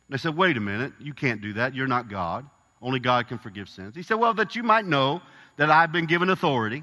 They 0.08 0.16
said, 0.16 0.36
Wait 0.36 0.56
a 0.56 0.60
minute, 0.60 0.92
you 0.98 1.14
can't 1.14 1.40
do 1.40 1.52
that. 1.52 1.76
You're 1.76 1.86
not 1.86 2.10
God. 2.10 2.44
Only 2.82 2.98
God 2.98 3.28
can 3.28 3.38
forgive 3.38 3.68
sins. 3.68 3.94
He 3.94 4.02
said, 4.02 4.14
Well, 4.14 4.34
that 4.34 4.56
you 4.56 4.64
might 4.64 4.84
know 4.84 5.22
that 5.58 5.70
I've 5.70 5.92
been 5.92 6.06
given 6.06 6.30
authority. 6.30 6.82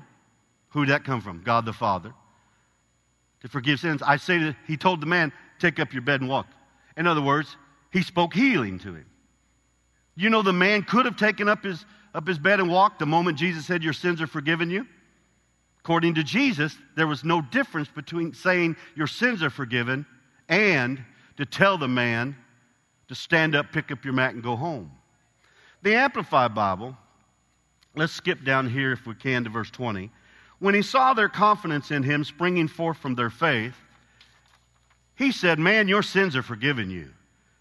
Who'd 0.69 0.89
that 0.89 1.03
come 1.03 1.19
from? 1.19 1.41
God 1.43 1.65
the 1.65 1.73
Father. 1.73 2.13
To 3.41 3.47
forgive 3.47 3.79
sins. 3.79 4.01
I 4.01 4.17
say 4.17 4.37
that 4.39 4.55
he 4.65 4.77
told 4.77 5.01
the 5.01 5.05
man, 5.05 5.31
Take 5.59 5.79
up 5.79 5.93
your 5.93 6.01
bed 6.01 6.21
and 6.21 6.29
walk. 6.29 6.47
In 6.97 7.07
other 7.07 7.21
words, 7.21 7.55
he 7.91 8.01
spoke 8.01 8.33
healing 8.33 8.79
to 8.79 8.93
him. 8.93 9.05
You 10.15 10.29
know, 10.29 10.41
the 10.41 10.53
man 10.53 10.83
could 10.83 11.05
have 11.05 11.15
taken 11.15 11.47
up 11.47 11.63
his, 11.63 11.85
up 12.13 12.27
his 12.27 12.39
bed 12.39 12.59
and 12.59 12.69
walked 12.69 12.99
the 12.99 13.05
moment 13.05 13.37
Jesus 13.37 13.65
said, 13.65 13.83
Your 13.83 13.93
sins 13.93 14.21
are 14.21 14.27
forgiven 14.27 14.69
you. 14.69 14.85
According 15.79 16.15
to 16.15 16.23
Jesus, 16.23 16.77
there 16.95 17.07
was 17.07 17.23
no 17.23 17.41
difference 17.41 17.87
between 17.87 18.33
saying 18.33 18.75
your 18.95 19.07
sins 19.07 19.41
are 19.41 19.49
forgiven 19.49 20.05
and 20.49 21.01
to 21.37 21.45
tell 21.45 21.77
the 21.77 21.87
man 21.87 22.35
to 23.07 23.15
stand 23.15 23.55
up, 23.55 23.71
pick 23.71 23.91
up 23.91 24.03
your 24.03 24.13
mat, 24.13 24.33
and 24.33 24.43
go 24.43 24.55
home. 24.55 24.91
The 25.83 25.95
Amplified 25.95 26.53
Bible, 26.53 26.97
let's 27.95 28.11
skip 28.11 28.43
down 28.43 28.69
here 28.69 28.91
if 28.91 29.05
we 29.07 29.15
can 29.15 29.45
to 29.45 29.49
verse 29.49 29.71
20. 29.71 30.11
When 30.59 30.73
he 30.73 30.81
saw 30.81 31.13
their 31.13 31.29
confidence 31.29 31.91
in 31.91 32.03
him 32.03 32.23
springing 32.23 32.67
forth 32.67 32.97
from 32.97 33.15
their 33.15 33.29
faith, 33.29 33.75
he 35.15 35.31
said, 35.31 35.59
Man, 35.59 35.87
your 35.87 36.03
sins 36.03 36.35
are 36.35 36.43
forgiven 36.43 36.89
you. 36.89 37.09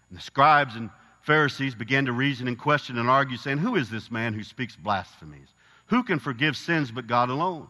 And 0.09 0.17
the 0.17 0.21
scribes 0.21 0.75
and 0.75 0.89
Pharisees 1.21 1.75
began 1.75 2.05
to 2.05 2.13
reason 2.13 2.47
and 2.47 2.57
question 2.57 2.97
and 2.97 3.09
argue, 3.09 3.37
saying, 3.37 3.57
Who 3.57 3.75
is 3.75 3.89
this 3.89 4.09
man 4.09 4.33
who 4.33 4.43
speaks 4.43 4.75
blasphemies? 4.75 5.49
Who 5.87 6.03
can 6.03 6.19
forgive 6.19 6.55
sins 6.55 6.91
but 6.91 7.07
God 7.07 7.29
alone? 7.29 7.67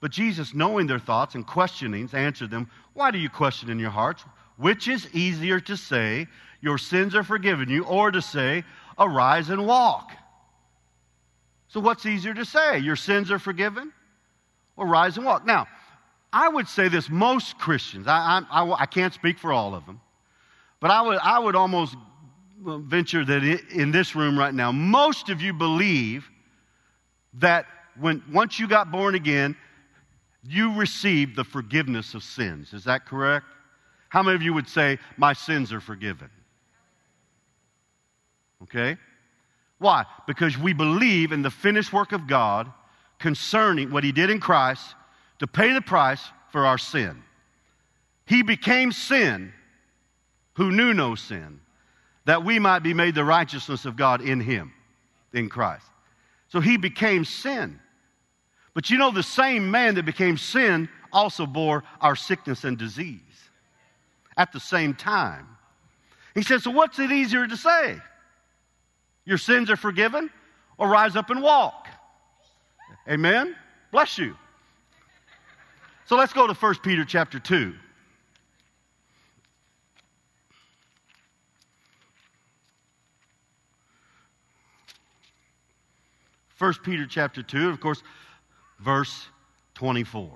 But 0.00 0.10
Jesus, 0.10 0.54
knowing 0.54 0.86
their 0.86 0.98
thoughts 0.98 1.34
and 1.34 1.46
questionings, 1.46 2.14
answered 2.14 2.50
them, 2.50 2.70
Why 2.94 3.10
do 3.10 3.18
you 3.18 3.30
question 3.30 3.70
in 3.70 3.78
your 3.78 3.90
hearts? 3.90 4.24
Which 4.56 4.88
is 4.88 5.08
easier 5.14 5.60
to 5.60 5.76
say, 5.76 6.26
Your 6.60 6.78
sins 6.78 7.14
are 7.14 7.22
forgiven 7.22 7.68
you, 7.68 7.84
or 7.84 8.10
to 8.10 8.20
say, 8.20 8.64
Arise 8.98 9.50
and 9.50 9.66
walk? 9.66 10.12
So, 11.68 11.80
what's 11.80 12.06
easier 12.06 12.34
to 12.34 12.44
say? 12.44 12.78
Your 12.78 12.96
sins 12.96 13.30
are 13.30 13.38
forgiven, 13.38 13.92
or 14.76 14.86
rise 14.86 15.16
and 15.16 15.26
walk? 15.26 15.46
Now, 15.46 15.66
I 16.32 16.48
would 16.48 16.68
say 16.68 16.88
this 16.88 17.08
most 17.08 17.58
Christians, 17.58 18.06
I, 18.06 18.42
I, 18.50 18.82
I, 18.82 18.86
can't 18.86 19.14
speak 19.14 19.38
for 19.38 19.52
all 19.52 19.74
of 19.74 19.86
them, 19.86 20.00
but 20.80 20.90
I 20.90 21.00
would, 21.02 21.18
I 21.18 21.38
would 21.38 21.56
almost 21.56 21.96
venture 22.60 23.24
that 23.24 23.42
in 23.72 23.90
this 23.90 24.14
room 24.14 24.38
right 24.38 24.52
now, 24.52 24.72
most 24.72 25.30
of 25.30 25.40
you 25.40 25.52
believe 25.52 26.28
that 27.34 27.66
when, 27.98 28.22
once 28.32 28.58
you 28.58 28.66
got 28.66 28.90
born 28.90 29.14
again, 29.14 29.56
you 30.42 30.74
received 30.74 31.36
the 31.36 31.44
forgiveness 31.44 32.14
of 32.14 32.22
sins. 32.22 32.72
Is 32.72 32.84
that 32.84 33.06
correct? 33.06 33.46
How 34.08 34.22
many 34.22 34.36
of 34.36 34.42
you 34.42 34.54
would 34.54 34.68
say, 34.68 34.98
My 35.16 35.32
sins 35.32 35.72
are 35.72 35.80
forgiven? 35.80 36.30
Okay? 38.62 38.96
Why? 39.78 40.04
Because 40.26 40.56
we 40.56 40.72
believe 40.72 41.32
in 41.32 41.42
the 41.42 41.50
finished 41.50 41.92
work 41.92 42.12
of 42.12 42.26
God 42.26 42.72
concerning 43.18 43.90
what 43.90 44.04
He 44.04 44.12
did 44.12 44.30
in 44.30 44.40
Christ 44.40 44.94
to 45.38 45.46
pay 45.46 45.72
the 45.72 45.80
price 45.80 46.22
for 46.50 46.66
our 46.66 46.78
sin. 46.78 47.22
He 48.26 48.42
became 48.42 48.92
sin 48.92 49.52
who 50.54 50.72
knew 50.72 50.94
no 50.94 51.14
sin, 51.14 51.60
that 52.24 52.44
we 52.44 52.58
might 52.58 52.80
be 52.80 52.94
made 52.94 53.14
the 53.14 53.24
righteousness 53.24 53.84
of 53.84 53.96
God 53.96 54.20
in 54.20 54.40
Him, 54.40 54.72
in 55.32 55.48
Christ. 55.48 55.86
So 56.48 56.60
He 56.60 56.76
became 56.76 57.24
sin. 57.24 57.78
But 58.74 58.90
you 58.90 58.98
know, 58.98 59.10
the 59.10 59.22
same 59.22 59.70
man 59.70 59.94
that 59.94 60.04
became 60.04 60.36
sin 60.36 60.88
also 61.12 61.46
bore 61.46 61.84
our 62.00 62.16
sickness 62.16 62.64
and 62.64 62.76
disease 62.76 63.20
at 64.36 64.52
the 64.52 64.60
same 64.60 64.94
time. 64.94 65.46
He 66.34 66.42
said, 66.42 66.62
So 66.62 66.70
what's 66.70 66.98
it 66.98 67.10
easier 67.10 67.46
to 67.46 67.56
say? 67.56 67.98
Your 69.24 69.38
sins 69.38 69.70
are 69.70 69.76
forgiven, 69.76 70.30
or 70.78 70.88
rise 70.88 71.16
up 71.16 71.30
and 71.30 71.42
walk? 71.42 71.85
Amen? 73.08 73.54
Bless 73.92 74.18
you. 74.18 74.36
So 76.06 76.16
let's 76.16 76.32
go 76.32 76.46
to 76.46 76.54
1 76.54 76.74
Peter 76.82 77.04
chapter 77.04 77.38
2. 77.38 77.74
First 86.56 86.82
Peter 86.82 87.06
chapter 87.06 87.42
2, 87.42 87.68
of 87.68 87.80
course, 87.80 88.02
verse 88.80 89.26
24. 89.74 90.30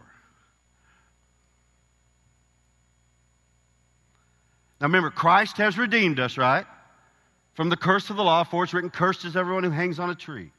Now 4.81 4.87
remember, 4.87 5.11
Christ 5.11 5.57
has 5.57 5.79
redeemed 5.79 6.21
us, 6.21 6.37
right? 6.37 6.67
From 7.55 7.69
the 7.69 7.77
curse 7.77 8.11
of 8.11 8.17
the 8.17 8.25
law, 8.25 8.45
for 8.45 8.65
it's 8.65 8.73
written, 8.73 8.91
Cursed 8.91 9.25
is 9.25 9.37
everyone 9.37 9.65
who 9.65 9.71
hangs 9.71 9.99
on 9.99 10.11
a 10.11 10.15
tree 10.15 10.51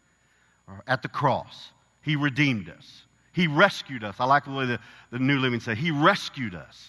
or 0.67 0.83
at 0.87 1.01
the 1.01 1.07
cross. 1.07 1.71
He 2.01 2.15
redeemed 2.15 2.69
us. 2.69 3.03
He 3.33 3.47
rescued 3.47 4.03
us. 4.03 4.15
I 4.19 4.25
like 4.25 4.45
the 4.45 4.51
way 4.51 4.65
the, 4.65 4.79
the 5.11 5.19
New 5.19 5.39
Living 5.39 5.59
say, 5.59 5.75
He 5.75 5.91
rescued 5.91 6.55
us. 6.55 6.87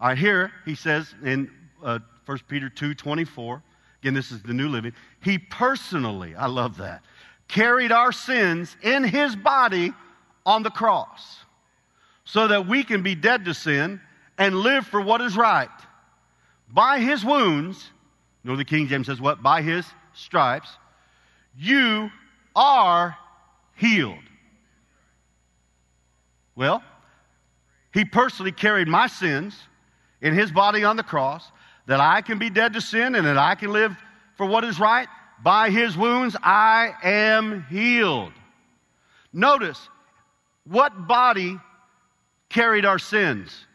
All 0.00 0.08
right, 0.08 0.18
here 0.18 0.50
he 0.64 0.74
says 0.74 1.14
in 1.22 1.50
uh, 1.84 1.98
1 2.26 2.38
Peter 2.48 2.68
2 2.68 2.94
24, 2.94 3.62
again, 4.02 4.14
this 4.14 4.32
is 4.32 4.42
the 4.42 4.54
New 4.54 4.68
Living, 4.68 4.92
He 5.22 5.38
personally, 5.38 6.34
I 6.34 6.46
love 6.46 6.78
that, 6.78 7.02
carried 7.48 7.92
our 7.92 8.12
sins 8.12 8.76
in 8.82 9.04
His 9.04 9.36
body 9.36 9.92
on 10.46 10.62
the 10.62 10.70
cross 10.70 11.38
so 12.24 12.48
that 12.48 12.66
we 12.66 12.82
can 12.82 13.02
be 13.02 13.14
dead 13.14 13.44
to 13.44 13.54
sin 13.54 14.00
and 14.38 14.56
live 14.56 14.86
for 14.86 15.00
what 15.00 15.20
is 15.20 15.36
right. 15.36 15.68
By 16.72 17.00
His 17.00 17.24
wounds, 17.24 17.90
you 18.42 18.50
know 18.50 18.56
the 18.56 18.64
King 18.64 18.88
James 18.88 19.06
says 19.06 19.20
what? 19.20 19.42
By 19.42 19.60
His 19.60 19.86
stripes, 20.14 20.70
you 21.58 22.10
are 22.56 23.16
healed. 23.80 24.18
Well, 26.54 26.82
he 27.92 28.04
personally 28.04 28.52
carried 28.52 28.86
my 28.86 29.06
sins 29.06 29.58
in 30.20 30.34
his 30.34 30.52
body 30.52 30.84
on 30.84 30.96
the 30.96 31.02
cross 31.02 31.50
that 31.86 31.98
I 31.98 32.20
can 32.20 32.38
be 32.38 32.50
dead 32.50 32.74
to 32.74 32.80
sin 32.80 33.14
and 33.14 33.26
that 33.26 33.38
I 33.38 33.54
can 33.54 33.72
live 33.72 33.96
for 34.36 34.44
what 34.46 34.64
is 34.64 34.78
right. 34.78 35.08
By 35.42 35.70
his 35.70 35.96
wounds, 35.96 36.36
I 36.42 36.92
am 37.02 37.64
healed. 37.70 38.32
Notice 39.32 39.88
what 40.64 41.08
body 41.08 41.58
carried 42.50 42.84
our 42.84 42.98
sins? 42.98 43.66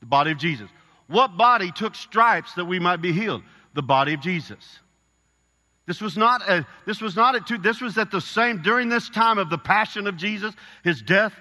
The 0.00 0.06
body 0.06 0.30
of 0.30 0.38
Jesus. 0.38 0.70
What 1.06 1.36
body 1.36 1.70
took 1.70 1.94
stripes 1.94 2.54
that 2.54 2.64
we 2.64 2.78
might 2.78 3.02
be 3.02 3.12
healed? 3.12 3.42
The 3.74 3.82
body 3.82 4.14
of 4.14 4.20
Jesus. 4.20 4.78
This 5.88 6.02
was 6.02 6.18
not 6.18 6.46
a, 6.46 6.66
this 6.84 7.00
was 7.00 7.16
not 7.16 7.34
a, 7.34 7.58
this 7.58 7.80
was 7.80 7.96
at 7.96 8.10
the 8.10 8.20
same, 8.20 8.60
during 8.60 8.90
this 8.90 9.08
time 9.08 9.38
of 9.38 9.48
the 9.48 9.56
passion 9.56 10.06
of 10.06 10.18
Jesus, 10.18 10.54
his 10.84 11.00
death 11.00 11.32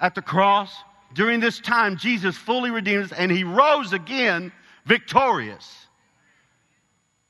at 0.00 0.14
the 0.14 0.22
cross, 0.22 0.74
during 1.12 1.40
this 1.40 1.60
time, 1.60 1.98
Jesus 1.98 2.38
fully 2.38 2.70
redeemed 2.70 3.04
us 3.04 3.12
and 3.12 3.30
he 3.30 3.44
rose 3.44 3.92
again 3.92 4.50
victorious 4.86 5.86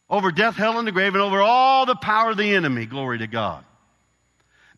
over 0.09 0.31
death, 0.31 0.55
hell, 0.55 0.79
and 0.79 0.87
the 0.87 0.93
grave, 0.93 1.15
and 1.15 1.23
over 1.23 1.41
all 1.41 1.85
the 1.85 1.97
power 1.97 2.31
of 2.31 2.37
the 2.37 2.55
enemy. 2.55 2.87
Glory 2.87 3.19
to 3.19 3.27
God. 3.27 3.65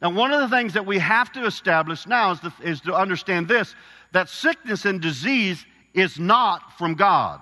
Now, 0.00 0.10
one 0.10 0.32
of 0.32 0.40
the 0.40 0.56
things 0.56 0.72
that 0.72 0.86
we 0.86 0.98
have 0.98 1.32
to 1.32 1.44
establish 1.44 2.06
now 2.06 2.30
is 2.30 2.40
to, 2.40 2.52
is 2.62 2.80
to 2.82 2.94
understand 2.94 3.46
this 3.46 3.74
that 4.12 4.30
sickness 4.30 4.86
and 4.86 5.02
disease 5.02 5.66
is 5.92 6.18
not 6.18 6.78
from 6.78 6.94
God. 6.94 7.40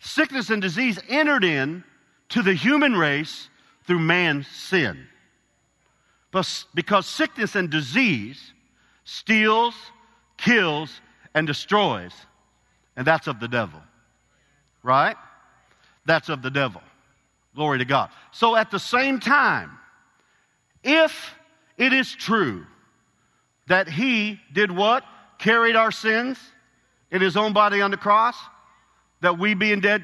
Sickness 0.00 0.50
and 0.50 0.62
disease 0.62 0.98
entered 1.08 1.44
in 1.44 1.84
to 2.30 2.42
the 2.42 2.54
human 2.54 2.94
race 2.94 3.48
through 3.84 3.98
man's 3.98 4.46
sin. 4.46 5.06
Because 6.74 7.06
sickness 7.06 7.54
and 7.54 7.70
disease 7.70 8.52
steals, 9.04 9.74
kills, 10.36 11.00
and 11.34 11.46
destroys. 11.46 12.12
And 12.96 13.06
that's 13.06 13.26
of 13.26 13.40
the 13.40 13.48
devil. 13.48 13.80
Right? 14.82 15.16
That's 16.04 16.28
of 16.28 16.42
the 16.42 16.50
devil. 16.50 16.82
Glory 17.54 17.78
to 17.78 17.84
God. 17.84 18.10
So 18.30 18.54
at 18.54 18.70
the 18.70 18.78
same 18.78 19.18
time, 19.20 19.70
if 20.84 21.34
it 21.76 21.92
is 21.92 22.14
true 22.14 22.66
that 23.66 23.88
he 23.88 24.40
did 24.52 24.70
what? 24.70 25.04
Carried 25.38 25.76
our 25.76 25.90
sins 25.92 26.38
in 27.10 27.20
his 27.20 27.36
own 27.36 27.52
body 27.52 27.80
on 27.80 27.90
the 27.90 27.96
cross, 27.96 28.36
that 29.20 29.38
we 29.38 29.54
being 29.54 29.80
dead 29.80 30.02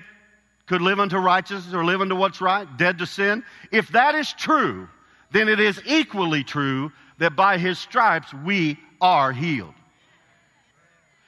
could 0.67 0.81
live 0.81 0.99
unto 0.99 1.19
righteousness 1.19 1.75
or 1.75 1.85
live 1.85 2.01
unto 2.01 2.17
what's 2.17 2.41
right, 2.41 2.67
dead 2.79 2.99
to 2.99 3.07
sin. 3.07 3.45
If 3.71 3.89
that 3.89 4.15
is 4.15 4.33
true, 4.33 4.89
then 5.31 5.49
it 5.49 5.61
is 5.61 5.81
equally 5.87 6.45
true 6.45 6.93
that 7.19 7.37
by 7.37 7.59
his 7.59 7.79
stripes 7.79 8.33
we 8.33 8.79
are 9.01 9.33
healed. 9.33 9.75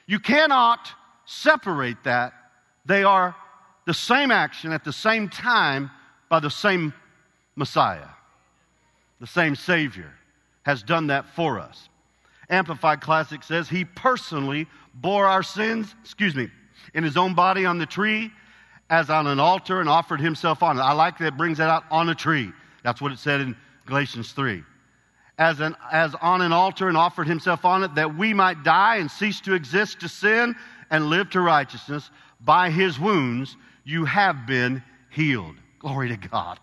You 0.07 0.19
cannot 0.19 0.91
separate 1.25 2.03
that. 2.05 2.33
They 2.85 3.03
are 3.03 3.35
the 3.85 3.93
same 3.93 4.31
action 4.31 4.71
at 4.71 4.83
the 4.83 4.93
same 4.93 5.29
time 5.29 5.91
by 6.29 6.39
the 6.39 6.49
same 6.49 6.93
Messiah. 7.55 8.07
The 9.19 9.27
same 9.27 9.55
Savior 9.55 10.11
has 10.63 10.83
done 10.83 11.07
that 11.07 11.25
for 11.35 11.59
us. 11.59 11.89
Amplified 12.49 13.01
Classic 13.01 13.43
says 13.43 13.67
he 13.67 13.83
personally 13.83 14.67
bore 14.93 15.25
our 15.25 15.43
sins, 15.43 15.93
excuse 16.01 16.35
me, 16.35 16.49
in 16.93 17.03
his 17.03 17.17
own 17.17 17.33
body 17.33 17.65
on 17.65 17.77
the 17.77 17.85
tree 17.85 18.31
as 18.89 19.09
on 19.09 19.27
an 19.27 19.39
altar 19.39 19.79
and 19.79 19.89
offered 19.89 20.21
himself 20.21 20.63
on 20.63 20.77
it. 20.77 20.81
I 20.81 20.93
like 20.93 21.17
that 21.19 21.37
brings 21.37 21.57
that 21.57 21.69
out 21.69 21.83
on 21.91 22.09
a 22.09 22.15
tree. 22.15 22.51
That's 22.83 23.01
what 23.01 23.11
it 23.11 23.19
said 23.19 23.41
in 23.41 23.55
Galatians 23.85 24.31
3. 24.31 24.63
As, 25.37 25.59
an, 25.59 25.75
as 25.91 26.15
on 26.15 26.41
an 26.41 26.53
altar 26.53 26.87
and 26.87 26.97
offered 26.97 27.27
himself 27.27 27.65
on 27.65 27.83
it 27.83 27.95
that 27.95 28.17
we 28.17 28.33
might 28.33 28.63
die 28.63 28.97
and 28.97 29.11
cease 29.11 29.41
to 29.41 29.53
exist 29.53 29.99
to 29.99 30.09
sin 30.09 30.55
and 30.89 31.07
live 31.07 31.29
to 31.31 31.41
righteousness. 31.41 32.09
By 32.39 32.69
his 32.69 32.99
wounds 32.99 33.55
you 33.83 34.05
have 34.05 34.47
been 34.47 34.83
healed. 35.09 35.55
Glory 35.79 36.09
to 36.09 36.17
God. 36.17 36.59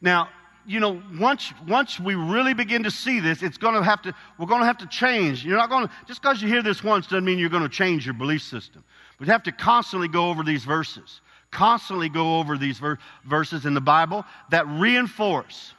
Now, 0.00 0.28
you 0.66 0.80
know, 0.80 1.02
once, 1.18 1.52
once 1.66 2.00
we 2.00 2.14
really 2.14 2.54
begin 2.54 2.82
to 2.84 2.90
see 2.90 3.20
this, 3.20 3.42
it's 3.42 3.58
going 3.58 3.74
to 3.74 3.82
have 3.82 4.02
to, 4.02 4.14
we're 4.38 4.46
going 4.46 4.60
to 4.60 4.66
have 4.66 4.78
to 4.78 4.86
change. 4.86 5.44
You're 5.44 5.56
not 5.56 5.68
going 5.68 5.88
to, 5.88 5.94
just 6.06 6.22
because 6.22 6.40
you 6.40 6.48
hear 6.48 6.62
this 6.62 6.82
once 6.82 7.06
doesn't 7.06 7.24
mean 7.24 7.38
you're 7.38 7.50
going 7.50 7.62
to 7.62 7.68
change 7.68 8.06
your 8.06 8.14
belief 8.14 8.42
system. 8.42 8.84
We 9.18 9.26
have 9.26 9.42
to 9.44 9.52
constantly 9.52 10.08
go 10.08 10.30
over 10.30 10.42
these 10.42 10.64
verses, 10.64 11.20
constantly 11.50 12.08
go 12.08 12.38
over 12.38 12.56
these 12.56 12.78
ver- 12.78 12.98
verses 13.24 13.66
in 13.66 13.74
the 13.74 13.80
Bible 13.80 14.24
that 14.50 14.66
reinforce. 14.66 15.74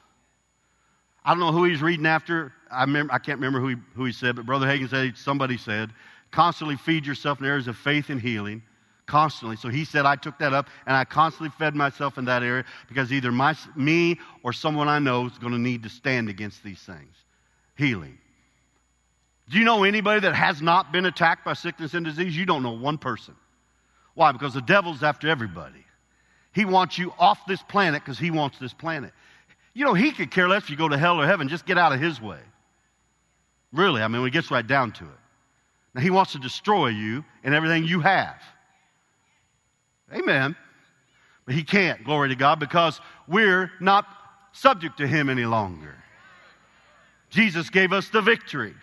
I 1.24 1.32
don't 1.32 1.39
know 1.39 1.51
who 1.51 1.63
he's 1.63 1.82
reading 1.82 2.06
after. 2.06 2.54
I, 2.72 2.82
remember, 2.82 3.13
I 3.13 3.18
can't 3.18 3.39
remember 3.39 3.60
who 3.60 3.70
he, 3.70 3.75
who 3.96 4.06
he 4.06 4.12
said, 4.12 4.36
but 4.36 4.46
Brother 4.46 4.68
Hagin 4.68 4.89
said, 4.89 5.18
somebody 5.18 5.58
said, 5.58 5.92
constantly 6.32 6.75
feed 6.75 7.06
yourself 7.06 7.39
in 7.39 7.46
areas 7.46 7.68
of 7.68 7.77
faith 7.77 8.10
and 8.10 8.22
healing 8.22 8.62
constantly. 9.05 9.55
So 9.55 9.69
he 9.69 9.85
said, 9.85 10.05
I 10.05 10.15
took 10.15 10.38
that 10.39 10.53
up 10.53 10.69
and 10.85 10.95
I 10.95 11.05
constantly 11.05 11.51
fed 11.57 11.75
myself 11.75 12.17
in 12.17 12.25
that 12.25 12.43
area 12.43 12.65
because 12.88 13.12
either 13.12 13.31
my, 13.31 13.55
me 13.75 14.19
or 14.43 14.53
someone 14.53 14.88
I 14.88 15.00
know 15.00 15.25
is 15.27 15.38
going 15.38 15.53
to 15.53 15.59
need 15.59 15.83
to 15.83 15.89
stand 15.89 16.29
against 16.29 16.63
these 16.63 16.79
things. 16.79 17.15
Healing. 17.75 18.17
Do 19.50 19.59
you 19.59 19.63
know 19.63 19.83
anybody 19.83 20.21
that 20.21 20.33
has 20.33 20.62
not 20.62 20.91
been 20.91 21.05
attacked 21.05 21.45
by 21.45 21.53
sickness 21.53 21.93
and 21.93 22.05
disease? 22.05 22.35
You 22.35 22.45
don't 22.45 22.63
know 22.63 22.71
one 22.71 22.97
person. 22.97 23.35
Why? 24.15 24.31
Because 24.31 24.53
the 24.53 24.62
devil's 24.62 25.03
after 25.03 25.27
everybody. 25.29 25.85
He 26.53 26.65
wants 26.65 26.97
you 26.97 27.13
off 27.19 27.45
this 27.47 27.62
planet 27.62 28.01
because 28.03 28.17
he 28.17 28.31
wants 28.31 28.57
this 28.57 28.74
planet. 28.74 29.12
You 29.74 29.83
know, 29.83 29.93
he 29.93 30.12
could 30.13 30.31
care 30.31 30.47
less 30.47 30.63
if 30.63 30.69
you 30.69 30.77
go 30.77 30.88
to 30.88 30.97
hell 30.97 31.19
or 31.19 31.27
heaven. 31.27 31.50
Just 31.50 31.65
get 31.65 31.77
out 31.77 31.91
of 31.91 32.00
his 32.00 32.21
way. 32.21 32.39
Really, 33.74 34.01
I 34.01 34.07
mean, 34.07 34.21
when 34.21 34.31
he 34.31 34.33
gets 34.33 34.50
right 34.50 34.65
down 34.65 34.93
to 34.93 35.03
it. 35.03 35.19
Now, 35.93 36.01
he 36.01 36.09
wants 36.09 36.31
to 36.31 36.39
destroy 36.39 36.88
you 36.88 37.25
and 37.43 37.53
everything 37.53 37.83
you 37.83 38.00
have. 38.00 38.41
Amen. 40.13 40.55
But 41.45 41.55
he 41.55 41.63
can't, 41.63 42.03
glory 42.03 42.29
to 42.29 42.35
God, 42.35 42.59
because 42.59 43.00
we're 43.27 43.71
not 43.79 44.07
subject 44.51 44.97
to 44.97 45.07
him 45.07 45.29
any 45.29 45.45
longer. 45.45 45.95
Jesus 47.29 47.69
gave 47.69 47.91
us 47.91 48.09
the 48.09 48.21
victory. 48.21 48.74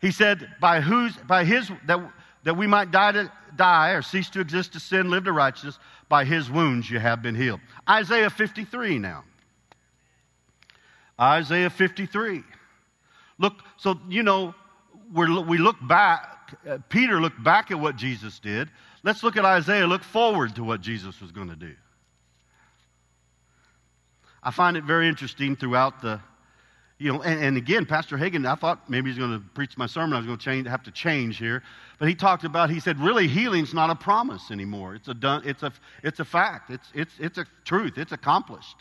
He 0.00 0.10
said, 0.10 0.48
by 0.60 0.80
whose, 0.80 1.14
by 1.16 1.44
his, 1.44 1.70
that, 1.86 2.00
that 2.44 2.56
we 2.56 2.66
might 2.66 2.90
die 2.90 3.12
to 3.12 3.32
die 3.56 3.90
or 3.90 4.02
cease 4.02 4.30
to 4.30 4.40
exist 4.40 4.72
to 4.72 4.80
sin, 4.80 5.10
live 5.10 5.24
to 5.24 5.32
righteousness, 5.32 5.78
by 6.08 6.24
his 6.24 6.50
wounds 6.50 6.90
you 6.90 6.98
have 6.98 7.22
been 7.22 7.34
healed. 7.34 7.60
Isaiah 7.88 8.30
53 8.30 8.98
now. 8.98 9.24
Isaiah 11.20 11.70
53. 11.70 12.42
Look, 13.38 13.54
so, 13.76 13.98
you 14.08 14.22
know, 14.22 14.54
we 15.12 15.58
look 15.58 15.76
back, 15.86 16.56
uh, 16.68 16.78
Peter 16.88 17.20
looked 17.20 17.42
back 17.42 17.70
at 17.70 17.78
what 17.78 17.96
Jesus 17.96 18.38
did. 18.38 18.70
Let's 19.02 19.22
look 19.22 19.36
at 19.36 19.44
Isaiah, 19.44 19.86
look 19.86 20.04
forward 20.04 20.54
to 20.56 20.64
what 20.64 20.80
Jesus 20.80 21.20
was 21.20 21.32
going 21.32 21.48
to 21.48 21.56
do. 21.56 21.74
I 24.42 24.50
find 24.50 24.76
it 24.76 24.84
very 24.84 25.08
interesting 25.08 25.56
throughout 25.56 26.00
the, 26.02 26.20
you 26.98 27.12
know, 27.12 27.22
and, 27.22 27.42
and 27.42 27.56
again, 27.56 27.86
Pastor 27.86 28.16
Hagin, 28.16 28.46
I 28.46 28.54
thought 28.54 28.88
maybe 28.90 29.10
he's 29.10 29.18
going 29.18 29.32
to 29.32 29.44
preach 29.54 29.76
my 29.76 29.86
sermon. 29.86 30.14
I 30.14 30.16
was 30.18 30.26
going 30.26 30.38
to 30.38 30.44
change, 30.44 30.66
have 30.66 30.82
to 30.84 30.90
change 30.90 31.38
here. 31.38 31.62
But 31.98 32.08
he 32.08 32.14
talked 32.14 32.44
about, 32.44 32.70
he 32.70 32.80
said, 32.80 32.98
really, 32.98 33.26
healing's 33.26 33.72
not 33.74 33.90
a 33.90 33.94
promise 33.94 34.50
anymore. 34.50 34.94
It's 34.94 35.08
a, 35.08 35.14
done, 35.14 35.42
it's 35.44 35.62
a, 35.62 35.72
it's 36.02 36.20
a 36.20 36.24
fact. 36.24 36.70
It's, 36.70 36.88
it's, 36.94 37.14
it's 37.18 37.38
a 37.38 37.46
truth. 37.64 37.96
It's 37.96 38.12
accomplished. 38.12 38.76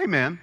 Amen. 0.00 0.40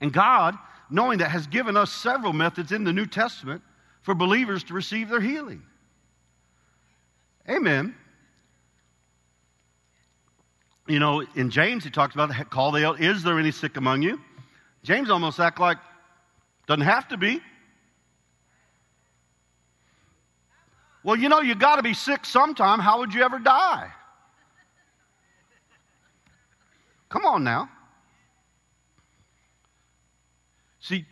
And 0.00 0.12
God, 0.12 0.56
knowing 0.90 1.18
that, 1.18 1.30
has 1.30 1.46
given 1.46 1.76
us 1.76 1.92
several 1.92 2.32
methods 2.32 2.70
in 2.72 2.84
the 2.84 2.92
New 2.92 3.06
Testament 3.06 3.62
for 4.02 4.14
believers 4.14 4.62
to 4.64 4.74
receive 4.74 5.08
their 5.08 5.20
healing. 5.20 5.62
Amen. 7.48 7.94
You 10.88 10.98
know, 10.98 11.24
in 11.34 11.50
James, 11.50 11.84
he 11.84 11.90
talks 11.90 12.14
about 12.14 12.30
call 12.50 12.72
the 12.72 12.92
Is 12.94 13.22
there 13.22 13.38
any 13.38 13.50
sick 13.50 13.76
among 13.76 14.02
you? 14.02 14.20
James 14.82 15.10
almost 15.10 15.40
act 15.40 15.58
like 15.58 15.78
doesn't 16.66 16.82
have 16.82 17.08
to 17.08 17.16
be. 17.16 17.40
Well, 21.02 21.16
you 21.16 21.28
know, 21.28 21.40
you 21.40 21.54
got 21.54 21.76
to 21.76 21.82
be 21.82 21.94
sick 21.94 22.24
sometime. 22.24 22.80
How 22.80 22.98
would 22.98 23.14
you 23.14 23.22
ever 23.22 23.38
die? 23.38 23.92
Come 27.08 27.24
on 27.24 27.44
now. 27.44 27.70
See, 30.80 31.04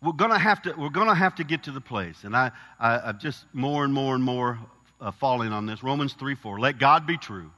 we're 0.00 0.12
gonna 0.12 0.38
have 0.38 0.62
to 0.62 0.72
we're 0.72 0.90
gonna 0.90 1.14
have 1.14 1.34
to 1.36 1.44
get 1.44 1.64
to 1.64 1.72
the 1.72 1.80
place, 1.80 2.24
and 2.24 2.36
I, 2.36 2.50
I 2.78 3.08
am 3.08 3.18
just 3.18 3.44
more 3.52 3.84
and 3.84 3.92
more 3.92 4.14
and 4.14 4.22
more 4.22 4.58
uh, 5.04 5.10
falling 5.10 5.52
on 5.52 5.66
this. 5.66 5.82
Romans 5.82 6.14
3 6.14 6.34
4. 6.34 6.58
Let 6.58 6.78
God 6.78 7.06
be 7.06 7.18
true, 7.18 7.50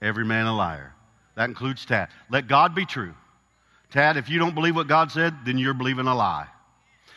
every 0.00 0.24
man 0.24 0.46
a 0.46 0.56
liar. 0.56 0.94
That 1.36 1.48
includes 1.48 1.84
Tad. 1.84 2.08
Let 2.30 2.48
God 2.48 2.74
be 2.74 2.86
true. 2.86 3.14
Tad, 3.90 4.16
if 4.16 4.28
you 4.28 4.38
don't 4.38 4.54
believe 4.54 4.74
what 4.74 4.88
God 4.88 5.12
said, 5.12 5.34
then 5.44 5.58
you're 5.58 5.74
believing 5.74 6.06
a 6.06 6.14
lie. 6.14 6.46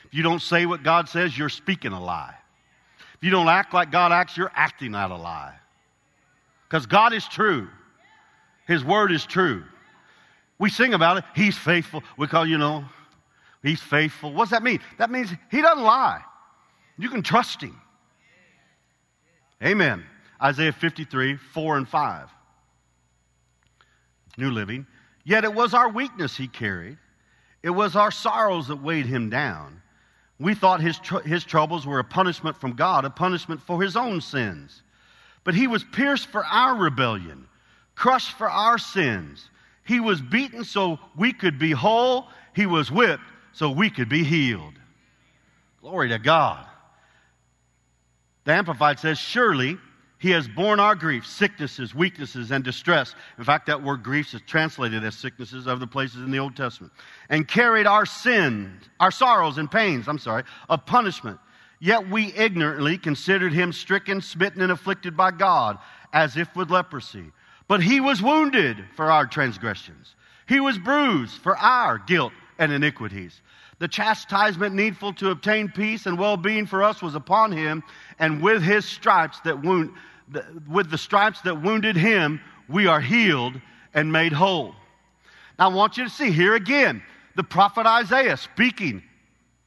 If 0.03 0.13
you 0.13 0.23
don't 0.23 0.41
say 0.41 0.65
what 0.65 0.83
God 0.83 1.07
says, 1.07 1.37
you're 1.37 1.49
speaking 1.49 1.93
a 1.93 2.03
lie. 2.03 2.35
If 3.15 3.23
you 3.23 3.31
don't 3.31 3.47
act 3.47 3.73
like 3.73 3.91
God 3.91 4.11
acts, 4.11 4.35
you're 4.35 4.51
acting 4.53 4.93
out 4.93 5.09
a 5.09 5.15
lie. 5.15 5.55
Because 6.67 6.85
God 6.85 7.13
is 7.13 7.25
true, 7.27 7.69
His 8.67 8.83
word 8.83 9.11
is 9.11 9.25
true. 9.25 9.63
We 10.57 10.69
sing 10.69 10.93
about 10.93 11.17
it. 11.17 11.23
He's 11.33 11.57
faithful. 11.57 12.03
We 12.17 12.27
call, 12.27 12.45
you 12.45 12.57
know, 12.57 12.85
He's 13.63 13.81
faithful. 13.81 14.33
What's 14.33 14.51
that 14.51 14.63
mean? 14.63 14.79
That 14.97 15.09
means 15.09 15.29
He 15.49 15.61
doesn't 15.61 15.83
lie. 15.83 16.21
You 16.97 17.09
can 17.09 17.21
trust 17.21 17.61
Him. 17.61 17.79
Amen. 19.63 20.03
Isaiah 20.41 20.73
53, 20.73 21.37
4 21.37 21.77
and 21.77 21.87
5. 21.87 22.29
New 24.37 24.51
Living. 24.51 24.85
Yet 25.23 25.43
it 25.43 25.53
was 25.53 25.73
our 25.73 25.89
weakness 25.89 26.37
he 26.37 26.47
carried, 26.47 26.97
it 27.63 27.69
was 27.71 27.95
our 27.95 28.11
sorrows 28.11 28.67
that 28.67 28.83
weighed 28.83 29.07
him 29.07 29.29
down. 29.29 29.81
We 30.39 30.53
thought 30.53 30.81
his, 30.81 30.99
tr- 30.99 31.21
his 31.21 31.43
troubles 31.43 31.87
were 31.87 31.99
a 31.99 32.03
punishment 32.03 32.57
from 32.57 32.73
God, 32.73 33.05
a 33.05 33.09
punishment 33.09 33.61
for 33.61 33.81
his 33.81 33.95
own 33.95 34.21
sins. 34.21 34.83
But 35.43 35.55
he 35.55 35.65
was 35.65 35.83
pierced 35.83 36.27
for 36.27 36.45
our 36.45 36.75
rebellion, 36.75 37.47
crushed 37.95 38.37
for 38.37 38.49
our 38.49 38.77
sins. 38.77 39.49
He 39.85 39.99
was 39.99 40.21
beaten 40.21 40.63
so 40.63 40.99
we 41.15 41.31
could 41.31 41.57
be 41.57 41.71
whole. 41.71 42.27
He 42.53 42.65
was 42.65 42.91
whipped 42.91 43.23
so 43.53 43.71
we 43.71 43.89
could 43.89 44.09
be 44.09 44.23
healed. 44.23 44.73
Glory 45.81 46.09
to 46.09 46.19
God. 46.19 46.65
The 48.45 48.53
Amplified 48.53 48.99
says, 48.99 49.17
Surely 49.17 49.77
he 50.17 50.31
has 50.31 50.47
borne 50.47 50.79
our 50.79 50.95
griefs, 50.95 51.29
sicknesses, 51.29 51.93
weaknesses, 51.93 52.51
and 52.51 52.63
distress. 52.63 53.13
In 53.37 53.43
fact, 53.43 53.65
that 53.67 53.83
word 53.83 54.01
griefs 54.01 54.33
is 54.33 54.41
translated 54.47 55.03
as 55.03 55.15
sicknesses 55.15 55.67
of 55.67 55.79
the 55.79 55.87
places 55.87 56.21
in 56.21 56.31
the 56.31 56.39
Old 56.39 56.55
Testament. 56.55 56.93
And 57.29 57.47
carried 57.47 57.85
our 57.85 58.05
sins, 58.05 58.89
our 58.99 59.11
sorrows 59.11 59.57
and 59.57 59.69
pains, 59.69 60.07
I'm 60.07 60.19
sorry, 60.19 60.43
of 60.69 60.85
punishment. 60.85 61.39
Yet 61.79 62.09
we 62.09 62.33
ignorantly 62.33 62.97
considered 62.97 63.51
him 63.51 63.73
stricken, 63.73 64.21
smitten, 64.21 64.61
and 64.61 64.71
afflicted 64.71 65.17
by 65.17 65.31
God, 65.31 65.77
as 66.13 66.37
if 66.37 66.55
with 66.55 66.71
leprosy. 66.71 67.31
But 67.67 67.83
he 67.83 67.99
was 67.99 68.21
wounded 68.21 68.85
for 68.95 69.11
our 69.11 69.25
transgressions. 69.25 70.15
He 70.47 70.59
was 70.59 70.77
bruised 70.77 71.41
for 71.41 71.57
our 71.57 71.97
guilt 71.97 72.31
and 72.57 72.71
iniquities. 72.71 73.41
The 73.79 73.87
chastisement 73.87 74.73
needful 74.73 75.13
to 75.13 75.31
obtain 75.31 75.69
peace 75.69 76.05
and 76.05 76.17
well 76.17 76.37
being 76.37 76.65
for 76.65 76.83
us 76.83 77.01
was 77.01 77.15
upon 77.15 77.51
him, 77.51 77.83
and 78.19 78.41
with 78.41 78.63
his 78.63 78.85
stripes 78.85 79.39
that 79.41 79.61
wound, 79.61 79.91
with 80.67 80.89
the 80.89 80.97
stripes 80.97 81.41
that 81.41 81.61
wounded 81.61 81.95
him, 81.95 82.39
we 82.69 82.87
are 82.87 83.01
healed 83.01 83.59
and 83.93 84.11
made 84.11 84.33
whole. 84.33 84.75
Now 85.59 85.69
I 85.69 85.73
want 85.73 85.97
you 85.97 86.05
to 86.05 86.09
see 86.09 86.31
here 86.31 86.55
again 86.55 87.03
the 87.35 87.43
prophet 87.43 87.85
Isaiah 87.85 88.37
speaking 88.37 89.03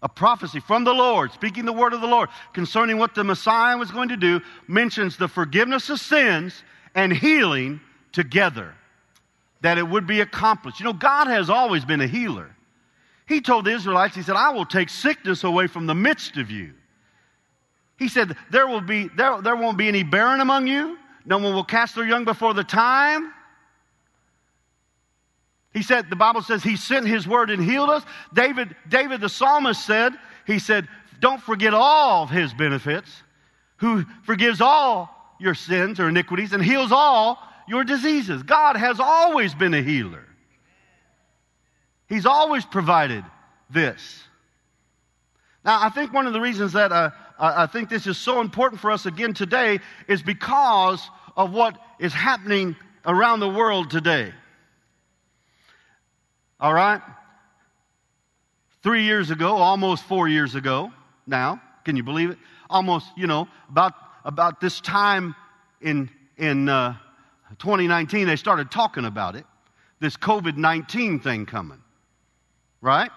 a 0.02 0.08
prophecy 0.08 0.60
from 0.60 0.84
the 0.84 0.92
Lord, 0.92 1.32
speaking 1.32 1.64
the 1.64 1.72
word 1.72 1.92
of 1.92 2.00
the 2.00 2.06
Lord 2.06 2.28
concerning 2.52 2.98
what 2.98 3.14
the 3.14 3.24
Messiah 3.24 3.76
was 3.76 3.90
going 3.90 4.10
to 4.10 4.16
do, 4.16 4.40
mentions 4.68 5.16
the 5.16 5.28
forgiveness 5.28 5.90
of 5.90 5.98
sins 5.98 6.62
and 6.94 7.12
healing 7.12 7.80
together, 8.12 8.74
that 9.60 9.76
it 9.76 9.88
would 9.88 10.06
be 10.06 10.20
accomplished. 10.20 10.78
You 10.78 10.84
know, 10.84 10.92
God 10.92 11.26
has 11.26 11.50
always 11.50 11.84
been 11.84 12.00
a 12.00 12.06
healer. 12.06 12.54
He 13.28 13.40
told 13.40 13.66
the 13.66 13.72
Israelites, 13.72 14.16
He 14.16 14.22
said, 14.22 14.36
I 14.36 14.50
will 14.50 14.64
take 14.64 14.88
sickness 14.88 15.44
away 15.44 15.66
from 15.66 15.86
the 15.86 15.94
midst 15.94 16.38
of 16.38 16.50
you. 16.50 16.72
He 17.98 18.08
said, 18.08 18.36
There, 18.50 18.66
will 18.66 18.80
be, 18.80 19.08
there, 19.08 19.40
there 19.42 19.56
won't 19.56 19.76
be 19.76 19.88
any 19.88 20.02
barren 20.02 20.40
among 20.40 20.66
you, 20.66 20.98
no 21.26 21.36
one 21.36 21.54
will 21.54 21.64
cast 21.64 21.94
their 21.94 22.06
young 22.06 22.24
before 22.24 22.54
the 22.54 22.64
time. 22.64 23.32
He 25.74 25.82
said, 25.82 26.08
the 26.08 26.16
Bible 26.16 26.40
says 26.42 26.62
he 26.62 26.76
sent 26.76 27.06
his 27.06 27.28
word 27.28 27.50
and 27.50 27.62
healed 27.62 27.90
us. 27.90 28.02
David, 28.32 28.74
David 28.88 29.20
the 29.20 29.28
psalmist 29.28 29.84
said, 29.84 30.14
he 30.46 30.58
said, 30.58 30.88
don't 31.20 31.42
forget 31.42 31.74
all 31.74 32.22
of 32.22 32.30
his 32.30 32.54
benefits, 32.54 33.22
who 33.76 34.04
forgives 34.24 34.60
all 34.60 35.34
your 35.38 35.54
sins 35.54 36.00
or 36.00 36.08
iniquities 36.08 36.52
and 36.52 36.64
heals 36.64 36.90
all 36.90 37.38
your 37.68 37.84
diseases. 37.84 38.42
God 38.42 38.76
has 38.76 38.98
always 38.98 39.54
been 39.54 39.74
a 39.74 39.82
healer. 39.82 40.27
He's 42.08 42.26
always 42.26 42.64
provided 42.64 43.24
this. 43.70 44.22
Now, 45.64 45.80
I 45.82 45.90
think 45.90 46.12
one 46.12 46.26
of 46.26 46.32
the 46.32 46.40
reasons 46.40 46.72
that 46.72 46.92
uh, 46.92 47.10
I 47.38 47.66
think 47.66 47.88
this 47.88 48.06
is 48.06 48.16
so 48.16 48.40
important 48.40 48.80
for 48.80 48.90
us 48.90 49.06
again 49.06 49.34
today 49.34 49.80
is 50.08 50.22
because 50.22 51.08
of 51.36 51.52
what 51.52 51.78
is 51.98 52.12
happening 52.12 52.74
around 53.04 53.40
the 53.40 53.48
world 53.48 53.90
today. 53.90 54.32
All 56.58 56.72
right? 56.72 57.00
Three 58.82 59.04
years 59.04 59.30
ago, 59.30 59.56
almost 59.56 60.04
four 60.04 60.28
years 60.28 60.54
ago 60.54 60.92
now, 61.26 61.60
can 61.84 61.96
you 61.96 62.02
believe 62.02 62.30
it? 62.30 62.38
Almost, 62.70 63.06
you 63.16 63.26
know, 63.26 63.48
about, 63.68 63.94
about 64.24 64.60
this 64.60 64.80
time 64.80 65.34
in, 65.80 66.10
in 66.36 66.68
uh, 66.68 66.96
2019, 67.58 68.26
they 68.26 68.36
started 68.36 68.70
talking 68.70 69.04
about 69.04 69.36
it. 69.36 69.44
This 70.00 70.16
COVID 70.16 70.56
19 70.56 71.20
thing 71.20 71.44
coming. 71.44 71.82
Right? 72.80 73.10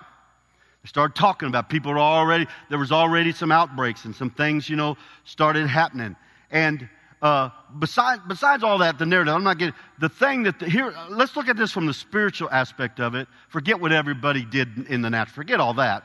They 0.84 0.88
started 0.88 1.16
talking 1.16 1.48
about 1.48 1.70
people 1.70 1.98
already, 1.98 2.48
there 2.70 2.80
was 2.80 2.92
already 2.92 3.32
some 3.32 3.52
outbreaks 3.52 4.06
and 4.06 4.16
some 4.16 4.32
things, 4.32 4.68
you 4.68 4.76
know, 4.76 4.98
started 5.26 5.68
happening. 5.68 6.16
And 6.50 6.90
uh, 7.22 7.50
besides, 7.78 8.22
besides 8.28 8.64
all 8.64 8.80
that, 8.80 8.98
the 8.98 9.06
narrative, 9.06 9.36
I'm 9.36 9.44
not 9.44 9.60
getting 9.60 9.76
the 10.00 10.10
thing 10.10 10.44
that 10.44 10.58
the, 10.58 10.68
here. 10.68 10.94
Let's 11.10 11.36
look 11.36 11.48
at 11.48 11.56
this 11.56 11.72
from 11.72 11.86
the 11.86 11.94
spiritual 11.94 12.50
aspect 12.50 13.00
of 13.00 13.14
it. 13.14 13.28
Forget 13.50 13.80
what 13.80 13.92
everybody 13.92 14.44
did 14.44 14.88
in 14.90 15.04
the 15.04 15.10
natural. 15.10 15.36
Forget 15.36 15.60
all 15.60 15.76
that. 15.76 16.04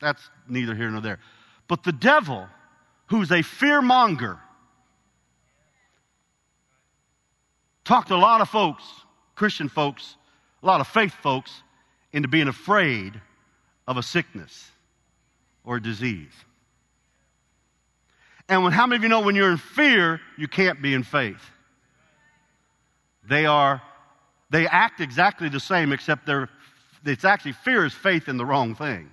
That's 0.00 0.30
neither 0.48 0.74
here 0.74 0.88
nor 0.90 1.02
there. 1.02 1.18
But 1.68 1.84
the 1.84 1.92
devil, 1.92 2.48
who's 3.06 3.30
a 3.30 3.42
fear 3.42 3.82
monger, 3.82 4.38
talked 7.84 8.08
to 8.08 8.14
a 8.14 8.16
lot 8.16 8.40
of 8.40 8.48
folks, 8.48 8.84
Christian 9.34 9.68
folks, 9.68 10.16
a 10.62 10.66
lot 10.66 10.80
of 10.80 10.88
faith 10.88 11.12
folks, 11.12 11.62
into 12.14 12.28
being 12.28 12.46
afraid 12.46 13.20
of 13.88 13.96
a 13.96 14.02
sickness 14.02 14.70
or 15.64 15.76
a 15.76 15.82
disease. 15.82 16.32
And 18.48 18.62
when, 18.62 18.72
how 18.72 18.86
many 18.86 18.98
of 18.98 19.02
you 19.02 19.08
know 19.08 19.20
when 19.20 19.34
you're 19.34 19.50
in 19.50 19.56
fear, 19.56 20.20
you 20.38 20.46
can't 20.46 20.80
be 20.80 20.94
in 20.94 21.02
faith? 21.02 21.50
They 23.28 23.46
are, 23.46 23.82
they 24.48 24.68
act 24.68 25.00
exactly 25.00 25.48
the 25.48 25.58
same, 25.58 25.92
except 25.92 26.24
they're, 26.24 26.48
it's 27.04 27.24
actually 27.24 27.52
fear 27.52 27.84
is 27.84 27.92
faith 27.92 28.28
in 28.28 28.36
the 28.36 28.46
wrong 28.46 28.76
thing. 28.76 29.10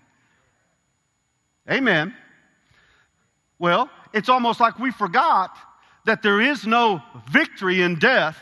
Amen. 1.69 2.13
Well, 3.57 3.89
it's 4.13 4.29
almost 4.29 4.59
like 4.59 4.77
we 4.77 4.91
forgot 4.91 5.57
that 6.05 6.21
there 6.21 6.39
is 6.39 6.67
no 6.67 7.01
victory 7.31 7.81
in 7.81 7.97
death 7.97 8.37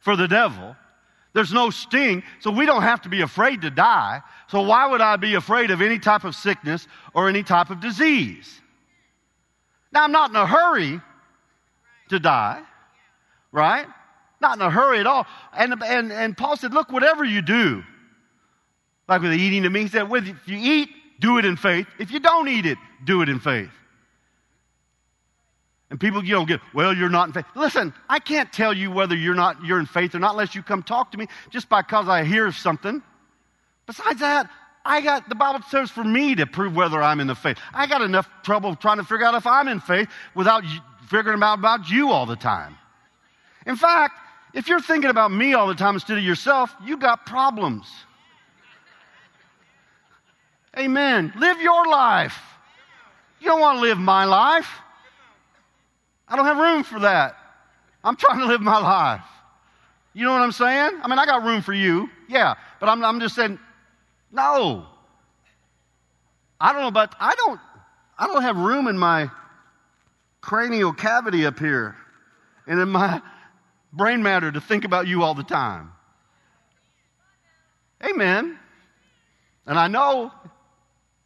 for 0.00 0.16
the 0.16 0.28
devil. 0.28 0.76
There's 1.38 1.52
no 1.52 1.70
sting, 1.70 2.24
so 2.40 2.50
we 2.50 2.66
don't 2.66 2.82
have 2.82 3.02
to 3.02 3.08
be 3.08 3.20
afraid 3.20 3.62
to 3.62 3.70
die. 3.70 4.22
So 4.48 4.62
why 4.62 4.88
would 4.88 5.00
I 5.00 5.14
be 5.14 5.34
afraid 5.34 5.70
of 5.70 5.80
any 5.80 6.00
type 6.00 6.24
of 6.24 6.34
sickness 6.34 6.88
or 7.14 7.28
any 7.28 7.44
type 7.44 7.70
of 7.70 7.80
disease? 7.80 8.60
Now, 9.92 10.02
I'm 10.02 10.10
not 10.10 10.30
in 10.30 10.36
a 10.36 10.48
hurry 10.48 11.00
to 12.08 12.18
die, 12.18 12.60
right? 13.52 13.86
Not 14.40 14.56
in 14.56 14.62
a 14.62 14.68
hurry 14.68 14.98
at 14.98 15.06
all. 15.06 15.28
And, 15.56 15.80
and, 15.80 16.10
and 16.10 16.36
Paul 16.36 16.56
said, 16.56 16.74
Look, 16.74 16.90
whatever 16.90 17.24
you 17.24 17.40
do, 17.40 17.84
like 19.08 19.22
with 19.22 19.30
the 19.30 19.38
eating 19.38 19.64
of 19.64 19.70
meat, 19.70 19.82
he 19.82 19.88
said, 19.90 20.08
If 20.10 20.48
you 20.48 20.58
eat, 20.58 20.88
do 21.20 21.38
it 21.38 21.44
in 21.44 21.54
faith. 21.54 21.86
If 22.00 22.10
you 22.10 22.18
don't 22.18 22.48
eat 22.48 22.66
it, 22.66 22.78
do 23.04 23.22
it 23.22 23.28
in 23.28 23.38
faith. 23.38 23.70
And 25.90 25.98
people, 25.98 26.22
you 26.22 26.34
don't 26.34 26.46
get, 26.46 26.60
well, 26.74 26.94
you're 26.94 27.08
not 27.08 27.28
in 27.28 27.32
faith. 27.32 27.46
Listen, 27.54 27.94
I 28.08 28.18
can't 28.18 28.52
tell 28.52 28.74
you 28.74 28.90
whether 28.90 29.16
you're 29.16 29.34
not 29.34 29.64
you're 29.64 29.80
in 29.80 29.86
faith 29.86 30.14
or 30.14 30.18
not 30.18 30.32
unless 30.32 30.54
you 30.54 30.62
come 30.62 30.82
talk 30.82 31.12
to 31.12 31.18
me 31.18 31.28
just 31.50 31.68
because 31.68 32.08
I 32.08 32.24
hear 32.24 32.52
something. 32.52 33.02
Besides 33.86 34.20
that, 34.20 34.50
I 34.84 35.00
got, 35.00 35.28
the 35.28 35.34
Bible 35.34 35.64
says 35.70 35.90
for 35.90 36.04
me 36.04 36.34
to 36.34 36.46
prove 36.46 36.76
whether 36.76 37.02
I'm 37.02 37.20
in 37.20 37.26
the 37.26 37.34
faith. 37.34 37.58
I 37.72 37.86
got 37.86 38.02
enough 38.02 38.28
trouble 38.42 38.74
trying 38.74 38.98
to 38.98 39.04
figure 39.04 39.24
out 39.24 39.34
if 39.34 39.46
I'm 39.46 39.68
in 39.68 39.80
faith 39.80 40.08
without 40.34 40.62
figuring 41.08 41.42
out 41.42 41.58
about 41.58 41.88
you 41.88 42.10
all 42.10 42.26
the 42.26 42.36
time. 42.36 42.76
In 43.66 43.76
fact, 43.76 44.14
if 44.54 44.68
you're 44.68 44.80
thinking 44.80 45.10
about 45.10 45.30
me 45.30 45.54
all 45.54 45.68
the 45.68 45.74
time 45.74 45.94
instead 45.94 46.18
of 46.18 46.24
yourself, 46.24 46.74
you 46.84 46.96
got 46.96 47.26
problems. 47.26 47.86
Amen. 50.78 51.32
Live 51.36 51.60
your 51.60 51.86
life. 51.86 52.38
You 53.40 53.48
don't 53.48 53.60
want 53.60 53.78
to 53.78 53.82
live 53.82 53.98
my 53.98 54.24
life. 54.24 54.68
I 56.28 56.36
don't 56.36 56.44
have 56.44 56.58
room 56.58 56.84
for 56.84 57.00
that. 57.00 57.36
I'm 58.04 58.16
trying 58.16 58.38
to 58.40 58.46
live 58.46 58.60
my 58.60 58.78
life. 58.78 59.24
You 60.12 60.24
know 60.24 60.32
what 60.32 60.42
I'm 60.42 60.52
saying? 60.52 61.00
I 61.02 61.08
mean, 61.08 61.18
I 61.18 61.26
got 61.26 61.44
room 61.44 61.62
for 61.62 61.72
you, 61.72 62.08
yeah, 62.28 62.54
but 62.80 62.88
I'm, 62.88 63.04
I'm 63.04 63.20
just 63.20 63.34
saying, 63.34 63.58
no. 64.32 64.86
I 66.60 66.72
don't 66.72 66.82
know 66.82 66.88
about, 66.88 67.14
I 67.20 67.34
don't, 67.36 67.60
I 68.18 68.26
don't 68.26 68.42
have 68.42 68.56
room 68.56 68.88
in 68.88 68.98
my 68.98 69.30
cranial 70.40 70.92
cavity 70.92 71.46
up 71.46 71.58
here 71.58 71.96
and 72.66 72.80
in 72.80 72.88
my 72.88 73.22
brain 73.92 74.22
matter 74.22 74.50
to 74.50 74.60
think 74.60 74.84
about 74.84 75.06
you 75.06 75.22
all 75.22 75.34
the 75.34 75.44
time. 75.44 75.92
Amen. 78.04 78.58
And 79.66 79.78
I 79.78 79.88
know 79.88 80.32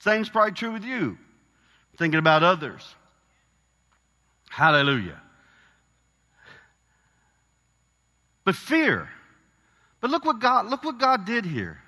same's 0.00 0.28
probably 0.28 0.52
true 0.52 0.72
with 0.72 0.84
you, 0.84 1.16
thinking 1.96 2.18
about 2.18 2.42
others. 2.42 2.94
Hallelujah. 4.52 5.18
But 8.44 8.54
fear. 8.54 9.08
But 10.02 10.10
look 10.10 10.26
what 10.26 10.40
God, 10.40 10.66
look 10.66 10.84
what 10.84 10.98
God 10.98 11.24
did 11.24 11.46
here. 11.46 11.78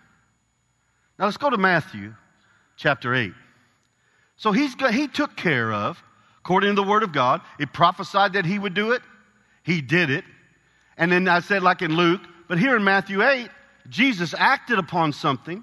Now 1.18 1.26
let's 1.26 1.36
go 1.36 1.50
to 1.50 1.58
Matthew 1.58 2.14
chapter 2.76 3.14
8. 3.14 3.34
So 4.36 4.50
he's 4.50 4.74
he 4.92 5.08
took 5.08 5.36
care 5.36 5.74
of, 5.74 6.02
according 6.38 6.74
to 6.74 6.82
the 6.82 6.88
word 6.88 7.02
of 7.02 7.12
God, 7.12 7.42
it 7.58 7.74
prophesied 7.74 8.32
that 8.32 8.46
he 8.46 8.58
would 8.58 8.72
do 8.72 8.92
it. 8.92 9.02
He 9.62 9.82
did 9.82 10.08
it. 10.08 10.24
And 10.96 11.12
then 11.12 11.28
I 11.28 11.40
said, 11.40 11.62
like 11.62 11.82
in 11.82 11.94
Luke, 11.94 12.22
but 12.48 12.58
here 12.58 12.76
in 12.76 12.82
Matthew 12.82 13.22
8, 13.22 13.50
Jesus 13.90 14.32
acted 14.32 14.78
upon 14.78 15.12
something 15.12 15.62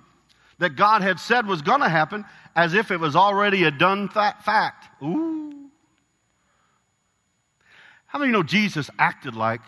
that 0.59 0.75
God 0.75 1.01
had 1.01 1.19
said 1.19 1.47
was 1.47 1.63
going 1.63 1.81
to 1.81 1.89
happen 1.89 2.25
as 2.55 2.75
if 2.75 2.91
it 2.91 2.99
was 2.99 3.15
already 3.15 3.63
a 3.63 3.71
done 3.71 4.07
fact. 4.07 5.03
Ooh. 5.03 5.60
How 8.11 8.19
many 8.19 8.27
of 8.27 8.33
you 8.33 8.39
know 8.39 8.43
Jesus 8.43 8.89
acted 8.99 9.37
like 9.37 9.61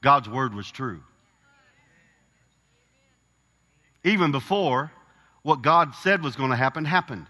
God's 0.00 0.28
word 0.28 0.54
was 0.54 0.70
true? 0.70 1.02
Even 4.04 4.30
before 4.30 4.92
what 5.42 5.62
God 5.62 5.96
said 5.96 6.22
was 6.22 6.36
going 6.36 6.50
to 6.50 6.56
happen 6.56 6.84
happened. 6.84 7.26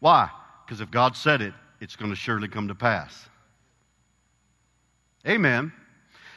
Why? 0.00 0.28
Because 0.66 0.80
if 0.80 0.90
God 0.90 1.14
said 1.14 1.40
it, 1.40 1.54
it's 1.80 1.94
going 1.94 2.10
to 2.10 2.16
surely 2.16 2.48
come 2.48 2.66
to 2.66 2.74
pass. 2.74 3.28
Amen. 5.24 5.72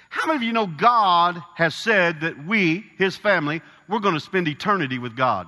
How 0.09 0.27
many 0.27 0.37
of 0.37 0.43
you 0.43 0.53
know 0.53 0.67
God 0.67 1.41
has 1.55 1.73
said 1.73 2.21
that 2.21 2.45
we, 2.45 2.85
his 2.99 3.17
family, 3.17 3.63
we're 3.89 3.97
going 3.97 4.13
to 4.13 4.19
spend 4.19 4.47
eternity 4.47 4.99
with 4.99 5.15
God? 5.15 5.47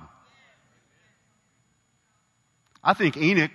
I 2.82 2.94
think 2.94 3.16
Enoch 3.16 3.52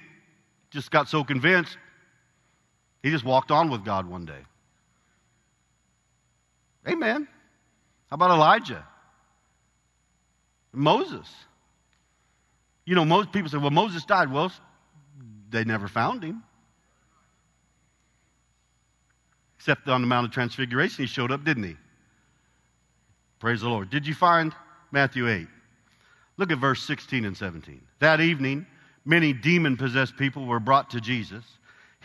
just 0.71 0.89
got 0.89 1.09
so 1.09 1.25
convinced, 1.25 1.77
he 3.05 3.11
just 3.11 3.23
walked 3.23 3.51
on 3.51 3.69
with 3.69 3.85
God 3.85 4.07
one 4.07 4.25
day. 4.25 4.41
Amen. 6.87 7.27
How 8.09 8.15
about 8.15 8.31
Elijah? 8.31 8.83
Moses. 10.73 11.31
You 12.83 12.95
know, 12.95 13.05
most 13.05 13.31
people 13.31 13.47
say, 13.47 13.59
well, 13.59 13.69
Moses 13.69 14.03
died. 14.05 14.31
Well, 14.31 14.51
they 15.51 15.63
never 15.63 15.87
found 15.87 16.23
him. 16.23 16.41
Except 19.59 19.87
on 19.87 20.01
the 20.01 20.07
Mount 20.07 20.25
of 20.25 20.31
Transfiguration, 20.31 21.03
he 21.03 21.07
showed 21.07 21.31
up, 21.31 21.43
didn't 21.43 21.63
he? 21.63 21.77
Praise 23.37 23.61
the 23.61 23.69
Lord. 23.69 23.91
Did 23.91 24.07
you 24.07 24.15
find 24.15 24.51
Matthew 24.91 25.29
8? 25.29 25.47
Look 26.37 26.51
at 26.51 26.57
verse 26.57 26.81
16 26.81 27.23
and 27.23 27.37
17. 27.37 27.81
That 27.99 28.19
evening, 28.19 28.65
many 29.05 29.31
demon 29.31 29.77
possessed 29.77 30.17
people 30.17 30.47
were 30.47 30.59
brought 30.59 30.89
to 30.89 30.99
Jesus, 30.99 31.43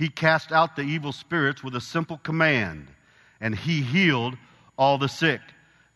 he 0.01 0.09
cast 0.09 0.51
out 0.51 0.77
the 0.77 0.83
evil 0.83 1.13
spirits 1.13 1.63
with 1.63 1.77
a 1.77 1.81
simple 1.81 2.17
command, 2.17 2.89
and 3.39 3.55
he 3.55 3.83
healed 3.83 4.35
all 4.79 4.97
the 4.97 5.11
sick. 5.11 5.43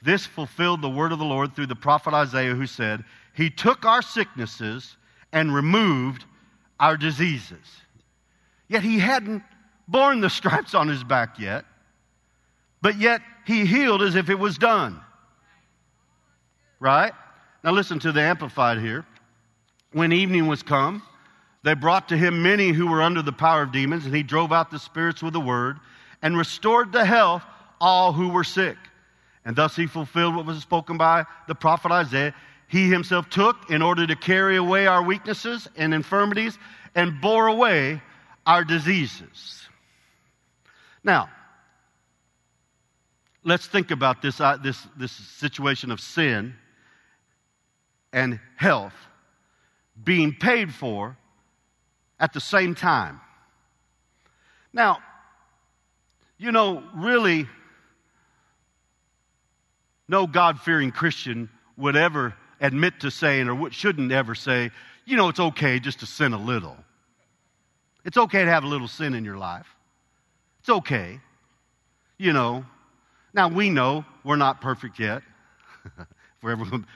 This 0.03 0.27
fulfilled 0.27 0.83
the 0.83 0.90
word 0.90 1.11
of 1.11 1.19
the 1.19 1.25
Lord 1.25 1.57
through 1.57 1.69
the 1.69 1.75
prophet 1.75 2.12
Isaiah, 2.12 2.55
who 2.55 2.67
said, 2.67 3.03
He 3.33 3.49
took 3.49 3.87
our 3.87 4.03
sicknesses 4.03 4.99
and 5.33 5.55
removed 5.55 6.27
our 6.79 6.99
diseases. 6.99 7.67
Yet 8.69 8.83
he 8.83 8.99
hadn't 8.99 9.43
borne 9.88 10.21
the 10.21 10.29
stripes 10.38 10.75
on 10.75 10.87
his 10.87 11.03
back 11.03 11.38
yet, 11.38 11.64
but 12.83 12.99
yet 12.99 13.23
he 13.47 13.64
healed 13.64 14.03
as 14.03 14.17
if 14.17 14.29
it 14.29 14.38
was 14.38 14.59
done. 14.59 15.01
Right? 16.79 17.14
Now 17.62 17.73
listen 17.73 18.01
to 18.01 18.12
the 18.12 18.21
Amplified 18.21 18.81
here. 18.81 19.07
When 19.93 20.12
evening 20.12 20.47
was 20.47 20.62
come, 20.62 21.03
they 21.64 21.72
brought 21.72 22.11
to 22.11 22.16
him 22.16 22.42
many 22.42 22.68
who 22.72 22.87
were 22.87 23.00
under 23.00 23.22
the 23.22 23.33
power 23.33 23.62
of 23.62 23.72
demons, 23.72 24.05
and 24.05 24.14
he 24.14 24.22
drove 24.22 24.53
out 24.53 24.70
the 24.70 24.79
spirits 24.79 25.22
with 25.22 25.35
a 25.35 25.40
word 25.40 25.81
and 26.20 26.37
restored 26.37 26.92
to 26.92 27.07
health 27.07 27.42
all 27.81 28.12
who 28.12 28.29
were 28.29 28.44
sick. 28.44 28.77
And 29.46 29.57
thus 29.57 29.74
he 29.74 29.87
fulfilled 29.87 30.37
what 30.37 30.44
was 30.44 30.61
spoken 30.61 30.98
by 30.98 31.24
the 31.48 31.55
prophet 31.55 31.90
Isaiah. 31.90 32.35
He 32.68 32.90
himself 32.90 33.31
took 33.31 33.70
in 33.70 33.81
order 33.81 34.07
to 34.07 34.14
carry 34.14 34.57
away 34.57 34.87
our 34.87 35.03
weaknesses 35.03 35.66
and 35.74 35.94
infirmities 35.94 36.59
and 36.94 37.18
bore 37.22 37.46
away 37.46 38.03
our 38.46 38.62
diseases. 38.62 39.66
Now, 41.03 41.31
let's 43.42 43.66
think 43.66 43.90
about 43.90 44.20
this, 44.20 44.38
uh, 44.38 44.59
this, 44.59 44.87
this 44.98 45.12
situation 45.12 45.90
of 45.90 45.98
sin 45.98 46.55
and 48.12 48.38
health 48.57 48.94
being 50.03 50.35
paid 50.35 50.72
for 50.72 51.16
at 52.18 52.33
the 52.33 52.40
same 52.40 52.74
time. 52.74 53.20
Now, 54.72 54.98
you 56.38 56.53
know, 56.53 56.83
really, 56.94 57.48
no 60.09 60.27
God 60.27 60.61
fearing 60.61 60.90
Christian 60.90 61.48
would 61.77 61.96
ever 61.96 62.35
admit 62.61 63.00
to 63.00 63.11
saying, 63.11 63.48
or 63.48 63.70
shouldn't 63.70 64.12
ever 64.12 64.35
say, 64.35 64.70
you 65.05 65.16
know, 65.16 65.29
it's 65.29 65.40
okay 65.40 65.79
just 65.79 66.00
to 66.00 66.07
sin 66.07 66.33
a 66.33 66.38
little. 66.38 66.77
It's 68.05 68.16
okay 68.16 68.44
to 68.44 68.50
have 68.50 68.64
a 68.64 68.66
little 68.66 68.88
sin 68.88 69.14
in 69.14 69.24
your 69.24 69.38
life. 69.38 69.66
It's 70.61 70.68
okay. 70.68 71.20
You 72.18 72.33
know. 72.33 72.64
Now, 73.33 73.48
we 73.48 73.68
know 73.68 74.05
we're 74.22 74.37
not 74.37 74.61
perfect 74.61 74.98
yet. 74.98 75.22
For 76.40 76.50
everyone, 76.50 76.87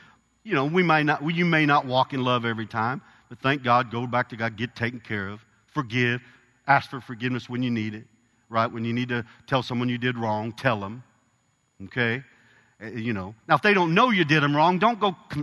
you 0.45 0.55
know, 0.55 0.67
we 0.67 0.83
may 0.83 1.03
not, 1.03 1.29
you 1.35 1.45
may 1.45 1.67
not 1.67 1.85
walk 1.85 2.13
in 2.13 2.23
love 2.23 2.45
every 2.45 2.67
time, 2.67 3.03
but 3.29 3.39
thank 3.41 3.63
God, 3.63 3.91
go 3.91 4.07
back 4.07 4.29
to 4.31 4.37
God, 4.37 4.57
get 4.57 4.75
taken 4.75 5.01
care 5.01 5.29
of, 5.29 5.45
forgive, 5.67 6.21
ask 6.67 6.91
for 6.91 7.01
forgiveness 7.01 7.49
when 7.49 7.63
you 7.63 7.71
need 7.71 7.95
it, 7.95 8.05
right? 8.49 8.67
When 8.67 8.85
you 8.85 8.93
need 8.93 9.09
to 9.11 9.25
tell 9.47 9.63
someone 9.63 9.89
you 9.89 9.99
did 9.99 10.17
wrong, 10.17 10.53
tell 10.53 10.81
them, 10.81 11.03
okay? 11.85 12.23
Uh, 12.83 12.89
you 12.89 13.13
know. 13.13 13.35
Now, 13.49 13.57
if 13.57 13.63
they 13.63 13.75
don't 13.75 13.95
know 13.95 14.11
you 14.11 14.25
did 14.25 14.43
them 14.43 14.57
wrong, 14.57 14.79
don't 14.79 14.99
go. 15.01 15.17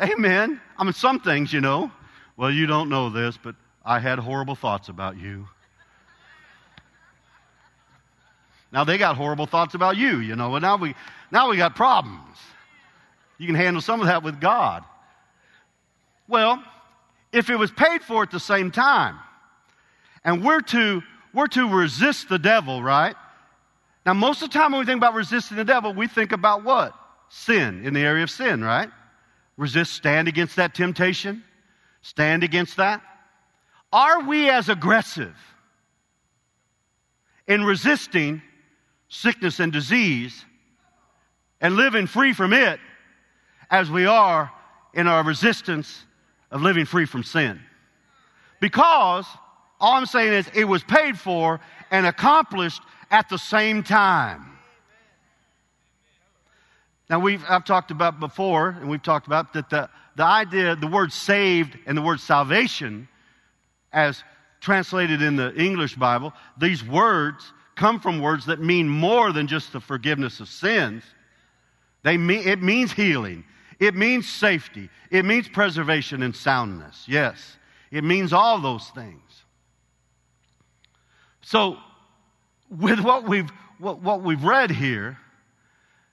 Amen. 0.00 0.60
I 0.76 0.84
mean, 0.84 0.92
some 0.92 1.20
things, 1.20 1.52
you 1.52 1.60
know. 1.60 1.92
Well, 2.36 2.50
you 2.50 2.66
don't 2.66 2.88
know 2.88 3.10
this, 3.10 3.38
but 3.40 3.54
I 3.84 3.98
had 3.98 4.18
horrible 4.18 4.54
thoughts 4.54 4.88
about 4.88 5.16
you. 5.18 5.46
Now 8.72 8.84
they 8.84 8.96
got 8.96 9.16
horrible 9.16 9.46
thoughts 9.46 9.74
about 9.74 9.98
you, 9.98 10.18
you 10.18 10.34
know, 10.34 10.54
and 10.56 10.62
now 10.62 10.76
we 10.76 10.94
now 11.30 11.50
we 11.50 11.58
got 11.58 11.76
problems. 11.76 12.38
You 13.42 13.48
can 13.48 13.56
handle 13.56 13.82
some 13.82 13.98
of 14.00 14.06
that 14.06 14.22
with 14.22 14.40
God. 14.40 14.84
Well, 16.28 16.62
if 17.32 17.50
it 17.50 17.56
was 17.56 17.72
paid 17.72 18.02
for 18.02 18.22
at 18.22 18.30
the 18.30 18.38
same 18.38 18.70
time, 18.70 19.18
and 20.24 20.44
we're 20.44 20.60
to 20.60 21.02
we're 21.34 21.48
to 21.48 21.68
resist 21.68 22.28
the 22.28 22.38
devil, 22.38 22.84
right? 22.84 23.16
Now, 24.06 24.14
most 24.14 24.42
of 24.42 24.50
the 24.50 24.56
time 24.56 24.70
when 24.70 24.78
we 24.78 24.86
think 24.86 24.98
about 24.98 25.14
resisting 25.14 25.56
the 25.56 25.64
devil, 25.64 25.92
we 25.92 26.06
think 26.06 26.30
about 26.30 26.62
what? 26.62 26.94
Sin, 27.30 27.84
in 27.84 27.94
the 27.94 28.00
area 28.00 28.22
of 28.22 28.30
sin, 28.30 28.62
right? 28.62 28.90
Resist, 29.56 29.92
stand 29.92 30.28
against 30.28 30.54
that 30.54 30.72
temptation, 30.72 31.42
stand 32.02 32.44
against 32.44 32.76
that. 32.76 33.02
Are 33.92 34.22
we 34.22 34.50
as 34.50 34.68
aggressive 34.68 35.34
in 37.48 37.64
resisting 37.64 38.40
sickness 39.08 39.58
and 39.58 39.72
disease 39.72 40.44
and 41.60 41.74
living 41.74 42.06
free 42.06 42.34
from 42.34 42.52
it 42.52 42.78
as 43.72 43.90
we 43.90 44.06
are 44.06 44.52
in 44.94 45.08
our 45.08 45.24
resistance 45.24 46.04
of 46.52 46.62
living 46.62 46.84
free 46.84 47.06
from 47.06 47.24
sin? 47.24 47.58
Because 48.60 49.26
all 49.80 49.94
I'm 49.94 50.06
saying 50.06 50.32
is 50.32 50.48
it 50.54 50.64
was 50.64 50.84
paid 50.84 51.18
for 51.18 51.58
and 51.90 52.06
accomplished 52.06 52.82
at 53.10 53.28
the 53.28 53.38
same 53.38 53.82
time. 53.82 54.46
Now, 57.10 57.18
we've, 57.18 57.44
I've 57.48 57.64
talked 57.64 57.90
about 57.90 58.20
before, 58.20 58.68
and 58.68 58.88
we've 58.88 59.02
talked 59.02 59.26
about 59.26 59.52
that 59.54 59.68
the, 59.68 59.90
the 60.16 60.24
idea, 60.24 60.76
the 60.76 60.86
word 60.86 61.12
saved 61.12 61.76
and 61.86 61.98
the 61.98 62.02
word 62.02 62.20
salvation, 62.20 63.08
as 63.92 64.22
translated 64.60 65.20
in 65.20 65.36
the 65.36 65.54
English 65.54 65.96
Bible, 65.96 66.32
these 66.56 66.84
words 66.84 67.52
come 67.74 68.00
from 68.00 68.20
words 68.20 68.46
that 68.46 68.60
mean 68.60 68.88
more 68.88 69.32
than 69.32 69.46
just 69.46 69.72
the 69.72 69.80
forgiveness 69.80 70.40
of 70.40 70.48
sins. 70.48 71.02
They 72.02 72.16
mean, 72.16 72.46
it 72.46 72.62
means 72.62 72.92
healing. 72.92 73.44
It 73.82 73.96
means 73.96 74.28
safety. 74.28 74.90
It 75.10 75.24
means 75.24 75.48
preservation 75.48 76.22
and 76.22 76.36
soundness. 76.36 77.04
Yes. 77.08 77.56
It 77.90 78.04
means 78.04 78.32
all 78.32 78.60
those 78.60 78.86
things. 78.90 79.42
So, 81.40 81.78
with 82.70 83.00
what 83.00 83.28
we've, 83.28 83.50
what, 83.80 84.00
what 84.00 84.22
we've 84.22 84.44
read 84.44 84.70
here 84.70 85.18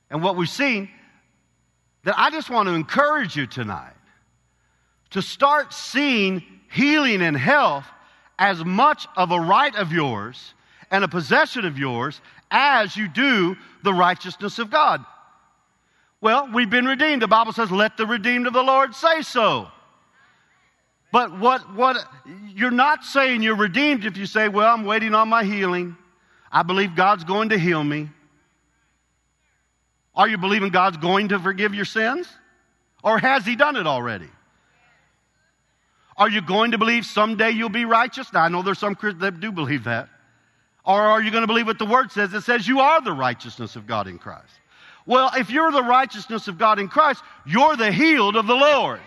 and 0.09 0.23
what 0.23 0.35
we've 0.35 0.49
seen, 0.49 0.89
that 2.05 2.15
I 2.17 2.31
just 2.31 2.49
want 2.49 2.69
to 2.69 2.73
encourage 2.73 3.35
you 3.35 3.45
tonight 3.45 3.93
to 5.11 5.21
start 5.21 5.71
seeing 5.71 6.41
healing 6.71 7.21
and 7.21 7.37
health 7.37 7.85
as 8.39 8.65
much 8.65 9.05
of 9.15 9.29
a 9.29 9.39
right 9.39 9.75
of 9.75 9.93
yours 9.93 10.55
and 10.89 11.03
a 11.03 11.07
possession 11.07 11.65
of 11.65 11.77
yours 11.77 12.19
as 12.49 12.97
you 12.97 13.07
do 13.07 13.55
the 13.83 13.93
righteousness 13.93 14.57
of 14.57 14.71
God. 14.71 15.05
Well, 16.21 16.49
we've 16.53 16.69
been 16.69 16.85
redeemed. 16.85 17.21
The 17.21 17.27
Bible 17.27 17.53
says, 17.53 17.71
let 17.71 17.95
the 17.97 18.05
redeemed 18.05 18.47
of 18.47 18.53
the 18.53 18.63
Lord 18.63 18.93
say 18.93 19.21
so. 19.21 19.69
But 21.11 21.39
what, 21.39 21.73
what, 21.73 21.97
you're 22.53 22.71
not 22.71 23.03
saying 23.03 23.41
you're 23.41 23.55
redeemed 23.55 24.05
if 24.05 24.17
you 24.17 24.25
say, 24.25 24.47
well, 24.47 24.73
I'm 24.73 24.83
waiting 24.83 25.15
on 25.15 25.29
my 25.29 25.43
healing. 25.43 25.95
I 26.51 26.63
believe 26.63 26.95
God's 26.95 27.23
going 27.23 27.49
to 27.49 27.57
heal 27.57 27.83
me. 27.83 28.09
Are 30.13 30.27
you 30.27 30.37
believing 30.37 30.69
God's 30.69 30.97
going 30.97 31.29
to 31.29 31.39
forgive 31.39 31.73
your 31.73 31.85
sins? 31.85 32.27
Or 33.03 33.17
has 33.17 33.45
He 33.45 33.55
done 33.55 33.77
it 33.77 33.87
already? 33.87 34.27
Are 36.17 36.29
you 36.29 36.41
going 36.41 36.71
to 36.71 36.77
believe 36.77 37.05
someday 37.05 37.51
you'll 37.51 37.69
be 37.69 37.85
righteous? 37.85 38.31
Now, 38.33 38.43
I 38.43 38.49
know 38.49 38.61
there's 38.61 38.77
some 38.77 38.93
Christians 38.93 39.21
that 39.21 39.39
do 39.39 39.53
believe 39.53 39.85
that. 39.85 40.09
Or 40.83 41.01
are 41.01 41.21
you 41.21 41.31
going 41.31 41.43
to 41.43 41.47
believe 41.47 41.67
what 41.67 41.79
the 41.79 41.85
Word 41.85 42.11
says? 42.11 42.33
It 42.33 42.41
says 42.41 42.67
you 42.67 42.81
are 42.81 42.99
the 42.99 43.13
righteousness 43.13 43.77
of 43.77 43.87
God 43.87 44.07
in 44.07 44.19
Christ. 44.19 44.51
Well, 45.05 45.31
if 45.35 45.49
you're 45.49 45.71
the 45.71 45.83
righteousness 45.83 46.47
of 46.47 46.57
God 46.57 46.79
in 46.79 46.87
Christ, 46.87 47.23
you're 47.45 47.75
the 47.75 47.91
healed 47.91 48.35
of 48.35 48.47
the 48.47 48.55
Lord. 48.55 48.99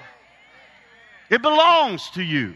It 1.31 1.43
belongs 1.43 2.11
to 2.11 2.23
you. 2.23 2.55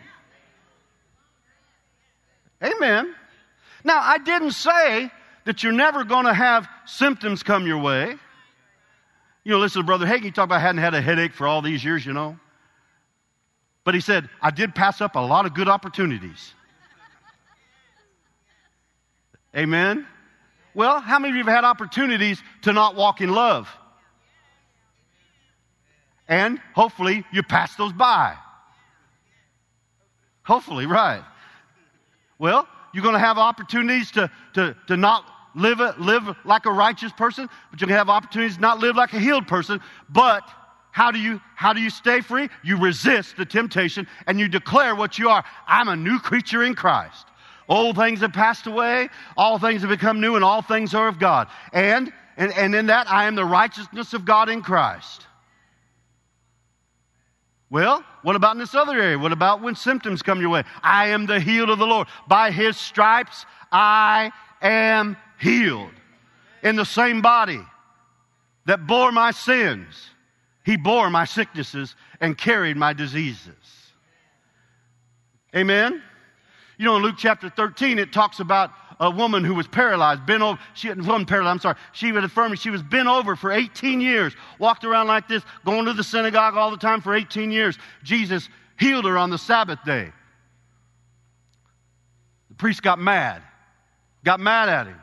Amen. 2.62 3.14
Now, 3.85 4.01
I 4.03 4.18
didn't 4.18 4.53
say 4.53 5.11
that 5.44 5.62
you're 5.62 5.72
never 5.72 6.05
going 6.05 6.27
to 6.27 6.35
have 6.35 6.68
symptoms 6.87 7.42
come 7.42 7.66
your 7.66 7.79
way. 7.79 8.16
You 9.44 9.53
know, 9.53 9.59
listen 9.59 9.83
to 9.83 9.87
Brother 9.87 10.07
Hagin 10.07 10.35
talk 10.35 10.46
about 10.46 10.61
hadn't 10.61 10.81
had 10.81 10.94
a 10.94 11.01
headache 11.01 11.33
for 11.33 11.46
all 11.46 11.62
these 11.62 11.85
years, 11.85 12.05
you 12.05 12.12
know. 12.12 12.38
But 13.85 13.94
he 13.94 14.01
said, 14.01 14.29
I 14.42 14.51
did 14.51 14.75
pass 14.75 15.01
up 15.01 15.14
a 15.14 15.20
lot 15.20 15.46
of 15.46 15.55
good 15.55 15.68
opportunities. 15.68 16.53
Amen. 19.57 20.07
Well, 20.76 21.00
how 21.00 21.18
many 21.18 21.30
of 21.30 21.36
you 21.36 21.44
have 21.44 21.54
had 21.54 21.64
opportunities 21.64 22.42
to 22.62 22.72
not 22.74 22.96
walk 22.96 23.22
in 23.22 23.30
love? 23.30 23.66
And 26.28 26.60
hopefully 26.74 27.24
you 27.32 27.42
pass 27.42 27.74
those 27.76 27.94
by. 27.94 28.36
Hopefully, 30.42 30.84
right. 30.84 31.24
Well, 32.38 32.68
you're 32.92 33.02
going 33.02 33.14
to 33.14 33.18
have 33.18 33.38
opportunities 33.38 34.10
to, 34.12 34.30
to, 34.52 34.76
to 34.88 34.98
not 34.98 35.24
live, 35.54 35.80
live 35.98 36.36
like 36.44 36.66
a 36.66 36.72
righteous 36.72 37.10
person, 37.12 37.48
but 37.70 37.80
you're 37.80 37.86
going 37.86 37.94
to 37.94 37.98
have 37.98 38.10
opportunities 38.10 38.56
to 38.56 38.60
not 38.60 38.78
live 38.78 38.96
like 38.96 39.14
a 39.14 39.18
healed 39.18 39.48
person. 39.48 39.80
But 40.10 40.46
how 40.90 41.10
do 41.10 41.18
you 41.18 41.40
how 41.54 41.72
do 41.72 41.80
you 41.80 41.88
stay 41.88 42.20
free? 42.20 42.50
You 42.62 42.76
resist 42.76 43.38
the 43.38 43.46
temptation 43.46 44.06
and 44.26 44.38
you 44.38 44.46
declare 44.46 44.94
what 44.94 45.18
you 45.18 45.30
are. 45.30 45.42
I'm 45.66 45.88
a 45.88 45.96
new 45.96 46.18
creature 46.18 46.62
in 46.62 46.74
Christ. 46.74 47.26
Old 47.68 47.96
things 47.96 48.20
have 48.20 48.33
passed 48.33 48.66
away, 48.66 49.09
all 49.37 49.59
things 49.59 49.81
have 49.81 49.90
become 49.90 50.20
new, 50.20 50.37
and 50.37 50.44
all 50.44 50.62
things 50.62 50.94
are 50.94 51.09
of 51.09 51.18
God. 51.18 51.48
And 51.72 52.12
and, 52.37 52.52
and 52.52 52.74
in 52.74 52.87
that 52.87 53.11
I 53.11 53.24
am 53.24 53.35
the 53.35 53.44
righteousness 53.44 54.12
of 54.12 54.24
God 54.24 54.48
in 54.48 54.62
Christ. 54.62 55.26
Well, 57.70 58.05
what 58.22 58.37
about 58.37 58.52
in 58.52 58.59
this 58.59 58.74
other 58.74 59.00
area? 59.00 59.18
What 59.18 59.33
about 59.33 59.61
when 59.62 59.74
symptoms 59.74 60.22
come 60.22 60.40
your 60.40 60.50
way? 60.50 60.62
I 60.83 61.09
am 61.09 61.26
the 61.26 61.40
healed 61.40 61.70
of 61.70 61.79
the 61.79 61.87
Lord. 61.87 62.07
By 62.29 62.50
his 62.50 62.76
stripes, 62.76 63.44
I 63.72 64.31
am 64.62 65.16
healed. 65.40 65.90
In 66.62 66.76
the 66.76 66.85
same 66.85 67.22
body 67.22 67.61
that 68.66 68.87
bore 68.87 69.12
my 69.12 69.31
sins, 69.31 70.11
he 70.64 70.76
bore 70.76 71.11
my 71.11 71.24
sicknesses 71.24 71.96
and 72.20 72.37
carried 72.37 72.76
my 72.76 72.92
diseases. 72.92 73.55
Amen? 75.55 76.02
You 76.78 76.84
know, 76.84 76.96
in 76.96 77.02
Luke 77.02 77.16
chapter 77.16 77.48
13, 77.48 77.98
it 77.98 78.12
talks 78.12 78.40
about 78.40 78.70
a 79.00 79.10
woman 79.10 79.44
who 79.44 79.54
was 79.54 79.66
paralyzed, 79.66 80.24
bent 80.26 80.42
over. 80.42 80.58
She 80.74 80.88
wasn't 80.88 81.28
paralyzed, 81.28 81.52
I'm 81.52 81.60
sorry. 81.60 81.76
She 81.92 82.12
was 82.12 82.24
affirming 82.24 82.58
she 82.58 82.70
was 82.70 82.82
bent 82.82 83.08
over 83.08 83.36
for 83.36 83.52
18 83.52 84.00
years, 84.00 84.34
walked 84.58 84.84
around 84.84 85.06
like 85.06 85.28
this, 85.28 85.42
going 85.64 85.84
to 85.86 85.92
the 85.92 86.04
synagogue 86.04 86.56
all 86.56 86.70
the 86.70 86.76
time 86.76 87.00
for 87.00 87.14
18 87.14 87.50
years. 87.50 87.78
Jesus 88.02 88.48
healed 88.78 89.04
her 89.04 89.18
on 89.18 89.30
the 89.30 89.38
Sabbath 89.38 89.78
day. 89.84 90.12
The 92.48 92.54
priest 92.54 92.82
got 92.82 92.98
mad, 92.98 93.42
got 94.24 94.40
mad 94.40 94.68
at 94.68 94.86
him. 94.86 95.00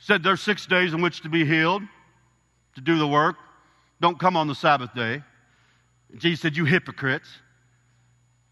Said 0.00 0.22
there's 0.22 0.40
six 0.40 0.66
days 0.66 0.94
in 0.94 1.02
which 1.02 1.22
to 1.22 1.28
be 1.28 1.44
healed, 1.44 1.82
to 2.76 2.80
do 2.80 2.98
the 2.98 3.06
work. 3.06 3.36
Don't 4.00 4.18
come 4.18 4.36
on 4.36 4.46
the 4.46 4.54
Sabbath 4.54 4.94
day. 4.94 5.22
Jesus 6.16 6.40
said, 6.40 6.56
You 6.56 6.64
hypocrites. 6.64 7.28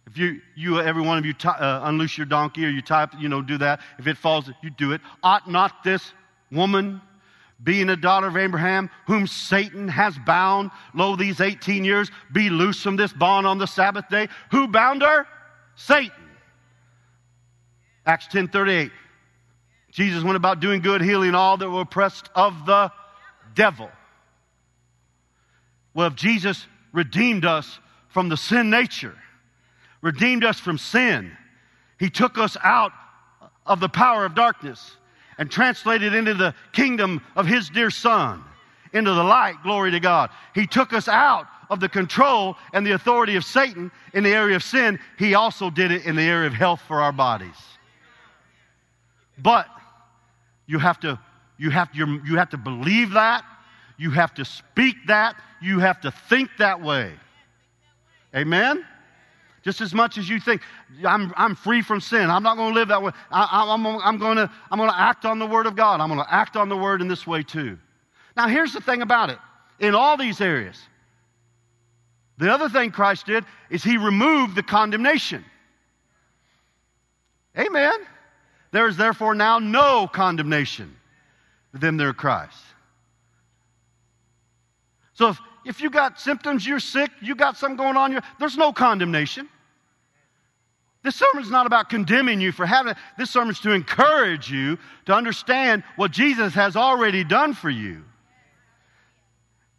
If 0.07 0.19
you, 0.19 0.41
you 0.55 0.81
every 0.81 1.03
one 1.03 1.19
of 1.19 1.27
you, 1.27 1.33
t- 1.33 1.49
uh, 1.49 1.89
unloose 1.89 2.17
your 2.17 2.27
donkey 2.27 2.65
or 2.65 2.69
you 2.69 2.81
type, 2.81 3.11
you 3.19 3.29
know, 3.29 3.43
do 3.43 3.59
that. 3.59 3.81
If 3.99 4.07
it 4.07 4.17
falls, 4.17 4.49
you 4.63 4.71
do 4.71 4.93
it. 4.93 5.01
Ought 5.23 5.51
not 5.51 5.83
this 5.83 6.13
woman, 6.53 7.01
being 7.63 7.89
a 7.89 7.97
daughter 7.97 8.29
of 8.29 8.37
Abraham, 8.37 8.89
whom 9.07 9.27
Satan 9.27 9.89
has 9.89 10.17
bound, 10.19 10.71
lo, 10.95 11.17
these 11.17 11.41
18 11.41 11.85
years, 11.85 12.11
be 12.33 12.51
loose 12.51 12.81
from 12.83 12.97
this 12.97 13.13
bond 13.13 13.47
on 13.47 13.59
the 13.59 13.67
Sabbath 13.67 14.09
day? 14.09 14.29
Who 14.53 14.69
bound 14.69 15.03
her? 15.03 15.27
Satan. 15.75 16.13
Acts 18.05 18.29
10 18.29 18.49
38. 18.49 18.93
Jesus 19.91 20.23
went 20.23 20.37
about 20.37 20.61
doing 20.61 20.83
good, 20.83 21.01
healing 21.01 21.35
all 21.35 21.57
that 21.57 21.69
were 21.69 21.81
oppressed 21.81 22.29
of 22.35 22.67
the 22.67 22.93
devil. 23.55 23.91
Well, 25.95 26.09
if 26.09 26.15
Jesus 26.15 26.67
redeemed 26.93 27.47
us 27.47 27.81
from 28.09 28.29
the 28.29 28.37
sin 28.37 28.69
nature, 28.71 29.17
redeemed 30.07 30.45
us 30.45 30.61
from 30.61 30.79
sin. 30.79 31.37
He 31.99 32.09
took 32.09 32.39
us 32.39 32.57
out 32.63 32.93
of 33.67 33.81
the 33.81 33.89
power 33.89 34.25
of 34.25 34.37
darkness 34.37 34.97
and 35.37 35.51
translated 35.51 36.15
into 36.15 36.33
the 36.33 36.55
kingdom 36.73 37.21
of 37.35 37.45
His 37.45 37.69
dear 37.69 37.91
Son, 37.91 38.43
into 38.93 39.13
the 39.13 39.25
light, 39.25 39.57
glory 39.65 39.91
to 39.91 39.99
God. 39.99 40.31
He 40.55 40.65
took 40.65 40.93
us 40.93 41.09
out 41.09 41.49
of 41.69 41.81
the 41.81 41.89
control 41.89 42.57
and 42.73 42.87
the 42.87 42.93
authority 42.93 43.35
of 43.35 43.45
Satan 43.45 43.91
in 44.15 44.23
the 44.23 44.31
area 44.31 44.55
of 44.55 44.63
sin. 44.63 45.01
He 45.19 45.35
also 45.35 45.71
did 45.71 45.91
it 45.91 46.07
in 46.07 46.15
the 46.15 46.23
area 46.23 46.47
of 46.47 46.55
health 46.55 46.81
for 46.87 47.01
our 47.01 47.13
bodies. 47.13 47.57
But 49.37 49.67
you 50.67 50.79
have 50.79 51.01
to, 51.01 51.19
you 51.59 51.71
have, 51.71 51.93
to, 51.93 52.21
you 52.25 52.37
have 52.37 52.51
to 52.51 52.59
believe 52.59 53.11
that. 53.11 53.45
You 53.99 54.13
have 54.13 54.35
to 54.35 54.45
speak 54.45 54.95
that. 55.09 55.35
You 55.61 55.81
have 55.81 56.01
to 56.03 56.13
think 56.13 56.51
that 56.59 56.81
way. 56.81 57.13
Amen? 58.35 58.85
Just 59.67 59.81
as 59.81 59.93
much 59.93 60.17
as 60.17 60.29
you 60.29 60.39
think 60.39 60.63
I'm, 61.05 61.35
I'm 61.37 61.57
free 61.57 61.83
from 61.83 62.01
sin. 62.01 62.31
I'm 62.31 62.45
not 62.45 62.57
going 62.57 62.73
to 62.73 62.79
live 62.79 62.87
that 62.87 63.03
way. 63.03 63.11
I, 63.33 63.75
am 63.75 63.83
going 63.83 64.37
to 64.37 64.51
i'm 64.71 64.79
going 64.79 64.89
to 64.89 64.97
act 64.97 65.25
on 65.25 65.41
the 65.41 65.47
word 65.47 65.67
of 65.67 65.75
god. 65.75 66.01
I'm 66.01 66.09
going 66.09 66.25
to 66.25 66.33
act 66.33 66.57
on 66.57 66.69
the 66.69 66.77
word 66.77 67.01
in 67.01 67.09
this 67.09 67.27
way 67.27 67.43
too. 67.43 67.77
Now 68.37 68.47
here's 68.47 68.73
the 68.73 68.81
thing 68.81 69.03
about 69.03 69.29
it. 69.31 69.39
In 69.81 69.97
all 69.97 70.17
these 70.17 70.41
areas 70.41 70.81
the 72.39 72.49
other 72.49 72.69
thing 72.69 72.93
christ 72.93 73.27
did 73.27 73.45
is 73.69 73.83
he 73.83 73.97
removed 73.97 74.55
the 74.55 74.63
condemnation. 74.63 75.45
Amen. 77.59 78.07
There 78.71 78.87
is 78.87 78.97
therefore 78.97 79.35
now 79.35 79.59
no 79.59 80.07
condemnation 80.07 80.95
to 81.73 81.81
them 81.81 81.97
that 81.97 82.07
are 82.07 82.15
christ. 82.15 82.63
So 85.15 85.31
if, 85.31 85.41
if 85.65 85.81
you 85.81 85.91
got 85.91 86.21
symptoms, 86.21 86.65
you're 86.65 86.79
sick, 86.79 87.11
you 87.21 87.35
got 87.35 87.57
something 87.57 87.77
going 87.77 87.97
on, 87.97 88.21
there's 88.39 88.57
no 88.57 88.73
condemnation. 88.73 89.49
This 91.07 91.15
sermon 91.15 91.45
is 91.45 91.53
not 91.53 91.67
about 91.67 91.89
condemning 91.89 92.41
you 92.41 92.51
for 92.51 92.67
having 92.67 92.91
it. 92.91 92.99
This 93.17 93.31
sermon 93.31 93.51
is 93.51 93.61
to 93.61 93.71
encourage 93.71 94.51
you 94.51 94.77
to 95.05 95.15
understand 95.15 95.85
what 95.95 96.11
Jesus 96.11 96.53
has 96.55 96.75
already 96.75 97.23
done 97.23 97.55
for 97.55 97.71
you. 97.71 98.03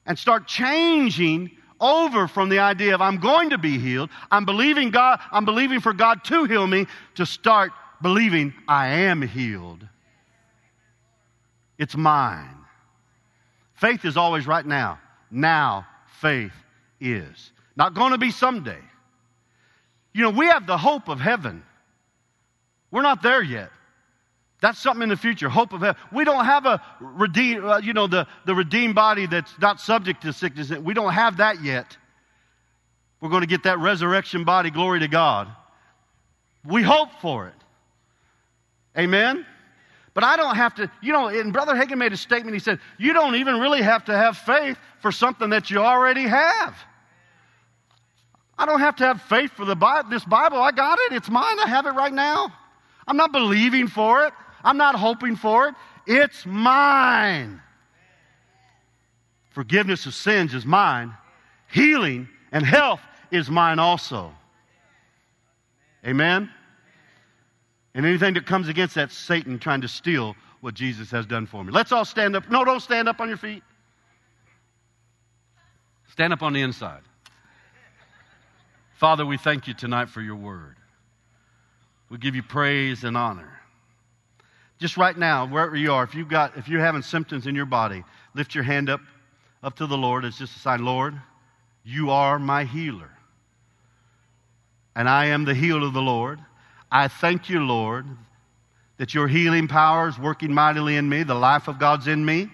And 0.06 0.18
start 0.18 0.48
changing 0.48 1.52
over 1.82 2.30
from 2.30 2.48
the 2.48 2.60
idea 2.60 2.96
of 2.96 3.02
I'm 3.02 3.18
going 3.18 3.50
to 3.50 3.58
be 3.58 3.78
healed. 3.78 4.10
I'm 4.32 4.46
believing 4.46 4.90
God, 4.90 5.20
I'm 5.30 5.44
believing 5.44 5.82
for 5.82 5.92
God 5.92 6.24
to 6.24 6.46
heal 6.46 6.66
me, 6.66 6.88
to 7.16 7.26
start 7.26 7.74
believing 8.02 8.54
I 8.66 8.88
am 8.88 9.22
healed. 9.22 9.86
It's 11.78 11.98
mine. 11.98 12.56
Faith 13.74 14.06
is 14.06 14.16
always 14.16 14.48
right 14.48 14.66
now. 14.66 14.98
Now, 15.30 15.88
faith 16.22 16.54
is. 17.02 17.52
Not 17.76 17.96
going 17.96 18.13
to 18.13 18.18
be 18.18 18.32
someday. 18.32 18.80
You 20.18 20.24
know, 20.24 20.32
we 20.32 20.48
have 20.48 20.66
the 20.66 20.80
hope 20.80 21.10
of 21.10 21.20
heaven. 21.20 21.62
We're 22.90 23.04
not 23.04 23.22
there 23.22 23.44
yet. 23.44 23.70
That's 24.64 24.80
something 24.80 25.04
in 25.04 25.10
the 25.10 25.16
future, 25.16 25.48
hope 25.48 25.74
of 25.74 25.82
heaven. 25.82 26.02
We 26.12 26.24
don't 26.24 26.44
have 26.44 26.66
a 26.66 26.82
redeemed, 27.00 27.64
uh, 27.64 27.82
you 27.84 27.94
know, 27.94 28.08
the, 28.08 28.26
the 28.44 28.56
redeemed 28.56 28.96
body 28.96 29.28
that's 29.28 29.54
not 29.60 29.80
subject 29.80 30.24
to 30.24 30.34
sickness. 30.34 30.72
We 30.72 30.96
don't 30.96 31.14
have 31.14 31.38
that 31.38 31.62
yet. 31.64 31.96
We're 33.22 33.30
going 33.30 33.42
to 33.42 33.48
get 33.48 33.62
that 33.66 33.78
resurrection 33.78 34.44
body, 34.44 34.72
glory 34.72 35.02
to 35.02 35.08
God. 35.08 35.50
We 36.66 36.82
hope 36.82 37.12
for 37.22 37.50
it. 37.50 37.54
Amen? 38.98 39.46
But 40.16 40.24
I 40.24 40.36
don't 40.36 40.56
have 40.56 40.74
to, 40.76 40.90
you 41.00 41.14
know, 41.14 41.28
and 41.28 41.54
Brother 41.54 41.76
Hagin 41.76 42.00
made 42.00 42.12
a 42.12 42.18
statement. 42.18 42.56
He 42.56 42.60
said, 42.60 42.80
You 42.98 43.14
don't 43.14 43.36
even 43.36 43.60
really 43.60 43.84
have 43.84 44.06
to 44.06 44.18
have 44.18 44.36
faith 44.36 44.80
for 45.00 45.12
something 45.12 45.52
that 45.52 45.70
you 45.70 45.78
already 45.78 46.24
have. 46.24 46.76
I 48.58 48.65
don't 48.65 48.80
have 48.80 48.96
to 48.98 49.06
have 49.06 49.22
faith 49.22 49.52
for 49.52 49.65
the 49.65 49.76
this 50.10 50.26
Bible. 50.26 50.58
I 50.58 50.72
got 50.72 50.98
it. 51.00 51.13
It's 51.13 51.30
mine. 51.30 51.60
I 51.60 51.67
have 51.67 51.86
it 51.86 51.91
right 51.91 52.13
now. 52.13 52.52
I'm 53.08 53.17
not 53.17 53.32
believing 53.32 53.88
for 53.88 54.26
it. 54.26 54.34
I'm 54.63 54.78
not 54.78 54.96
hoping 54.96 55.36
for 55.36 55.67
it. 55.67 55.76
It's 56.08 56.46
mine. 56.46 57.62
Forgiveness 59.50 60.06
of 60.06 60.13
sins 60.13 60.54
is 60.54 60.65
mine. 60.65 61.13
Healing 61.72 62.28
and 62.52 62.65
health 62.65 63.02
is 63.32 63.50
mine 63.50 63.80
also. 63.80 64.34
Amen? 66.06 66.50
And 67.93 68.06
anything 68.06 68.36
that 68.36 68.46
comes 68.46 68.67
against 68.67 68.96
that, 68.96 69.12
Satan 69.12 69.60
trying 69.60 69.82
to 69.82 69.88
steal 69.88 70.36
what 70.62 70.74
Jesus 70.74 71.12
has 71.12 71.26
done 71.26 71.46
for 71.46 71.63
me. 71.63 71.72
Let's 71.72 71.91
all 71.91 72.06
stand 72.06 72.36
up. 72.36 72.50
No, 72.50 72.63
don't 72.63 72.80
stand 72.80 73.08
up 73.08 73.20
on 73.20 73.28
your 73.28 73.38
feet. 73.38 73.63
Stand 76.10 76.34
up 76.34 76.41
on 76.41 76.54
the 76.54 76.62
inside. 76.62 77.02
Father, 78.98 79.28
we 79.28 79.38
thank 79.38 79.68
you 79.68 79.76
tonight 79.76 80.10
for 80.10 80.22
your 80.22 80.36
word. 80.36 80.76
We 82.10 82.18
give 82.18 82.34
you 82.34 82.42
praise 82.42 83.04
and 83.04 83.16
honor. 83.16 83.60
Just 84.80 84.98
right 84.98 85.16
now, 85.16 85.46
wherever 85.46 85.76
you 85.76 85.94
are, 85.94 86.04
if 86.04 86.16
you've 86.16 86.30
got, 86.30 86.58
if 86.58 86.68
you're 86.68 86.82
having 86.82 87.04
symptoms 87.04 87.46
in 87.46 87.54
your 87.54 87.68
body, 87.68 88.04
lift 88.34 88.56
your 88.56 88.64
hand 88.64 88.90
up, 88.90 89.02
up 89.62 89.76
to 89.76 89.86
the 89.86 89.96
Lord 89.96 90.26
It's 90.26 90.40
just 90.40 90.56
a 90.56 90.60
sign, 90.60 90.84
Lord, 90.84 91.14
you 91.84 92.10
are 92.10 92.40
my 92.40 92.64
healer. 92.64 93.12
And 94.96 95.08
I 95.08 95.26
am 95.26 95.46
the 95.46 95.54
healed 95.54 95.84
of 95.84 95.94
the 95.94 96.02
Lord. 96.02 96.40
I 96.92 97.08
thank 97.08 97.50
you, 97.50 97.60
Lord, 97.60 98.08
that 98.98 99.14
your 99.14 99.28
healing 99.28 99.68
power 99.68 100.08
is 100.08 100.18
working 100.18 100.52
mightily 100.52 100.96
in 100.96 101.08
me. 101.08 101.22
The 101.22 101.36
life 101.36 101.68
of 101.68 101.78
God's 101.78 102.08
in 102.08 102.26
me, 102.26 102.50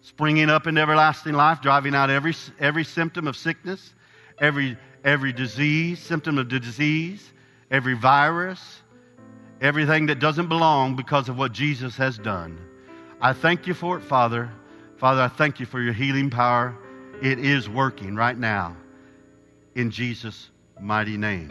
springing 0.00 0.50
up 0.50 0.66
into 0.66 0.80
everlasting 0.80 1.34
life, 1.34 1.60
driving 1.60 1.94
out 1.94 2.10
every, 2.10 2.34
every 2.58 2.82
symptom 2.82 3.28
of 3.28 3.36
sickness, 3.36 3.94
every 4.40 4.76
every 5.04 5.32
disease, 5.32 5.98
symptom 5.98 6.38
of 6.38 6.48
disease, 6.48 7.32
every 7.70 7.94
virus, 7.94 8.82
everything 9.60 10.06
that 10.06 10.18
doesn't 10.18 10.48
belong 10.48 10.96
because 10.96 11.28
of 11.28 11.38
what 11.38 11.52
Jesus 11.52 11.96
has 11.96 12.18
done. 12.18 12.58
I 13.20 13.32
thank 13.32 13.66
you 13.66 13.74
for 13.74 13.96
it, 13.96 14.02
Father. 14.02 14.50
Father, 14.96 15.22
I 15.22 15.28
thank 15.28 15.60
you 15.60 15.66
for 15.66 15.80
your 15.80 15.92
healing 15.92 16.30
power. 16.30 16.76
It 17.22 17.38
is 17.38 17.68
working 17.68 18.16
right 18.16 18.36
now 18.36 18.76
in 19.74 19.90
Jesus' 19.90 20.50
mighty 20.80 21.16
name. 21.16 21.50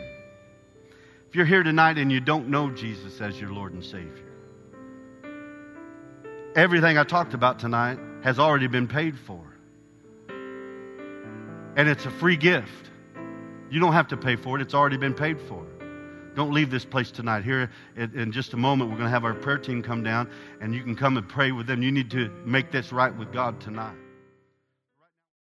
If 1.30 1.36
you're 1.36 1.46
here 1.46 1.64
tonight 1.64 1.98
and 1.98 2.12
you 2.12 2.20
don't 2.20 2.50
know 2.50 2.70
Jesus 2.70 3.22
as 3.22 3.40
your 3.40 3.52
Lord 3.52 3.74
and 3.74 3.84
Savior, 3.84 4.28
everything 6.56 6.98
I 6.98 7.06
talked 7.06 7.34
about 7.34 7.60
tonight 7.60 7.98
has 8.24 8.38
already 8.38 8.68
been 8.68 8.88
paid 8.88 9.18
for. 9.18 9.42
And 11.78 11.88
it's 11.88 12.06
a 12.06 12.12
free 12.12 12.36
gift. 12.36 12.91
You 13.72 13.80
don't 13.80 13.94
have 13.94 14.10
to 14.10 14.18
pay 14.18 14.36
for 14.36 14.60
it, 14.60 14.62
it's 14.62 14.74
already 14.74 14.98
been 14.98 15.14
paid 15.14 15.40
for. 15.40 15.66
Don't 16.36 16.54
leave 16.54 16.70
this 16.70 16.86
place 16.86 17.10
tonight. 17.10 17.44
Here 17.44 17.70
in 17.96 18.32
just 18.32 18.54
a 18.54 18.58
moment, 18.58 18.90
we're 18.90 18.98
going 18.98 19.08
to 19.08 19.12
have 19.12 19.26
our 19.26 19.34
prayer 19.34 19.58
team 19.58 19.82
come 19.82 20.04
down 20.04 20.30
and 20.60 20.74
you 20.76 20.84
can 20.84 20.96
come 20.96 21.18
and 21.18 21.28
pray 21.28 21.52
with 21.52 21.68
them. 21.68 21.82
You 21.82 21.92
need 21.92 22.12
to 22.12 22.30
make 22.46 22.72
this 22.72 22.92
right 22.92 23.16
with 23.16 23.32
God 23.34 23.60
tonight. 23.60 23.96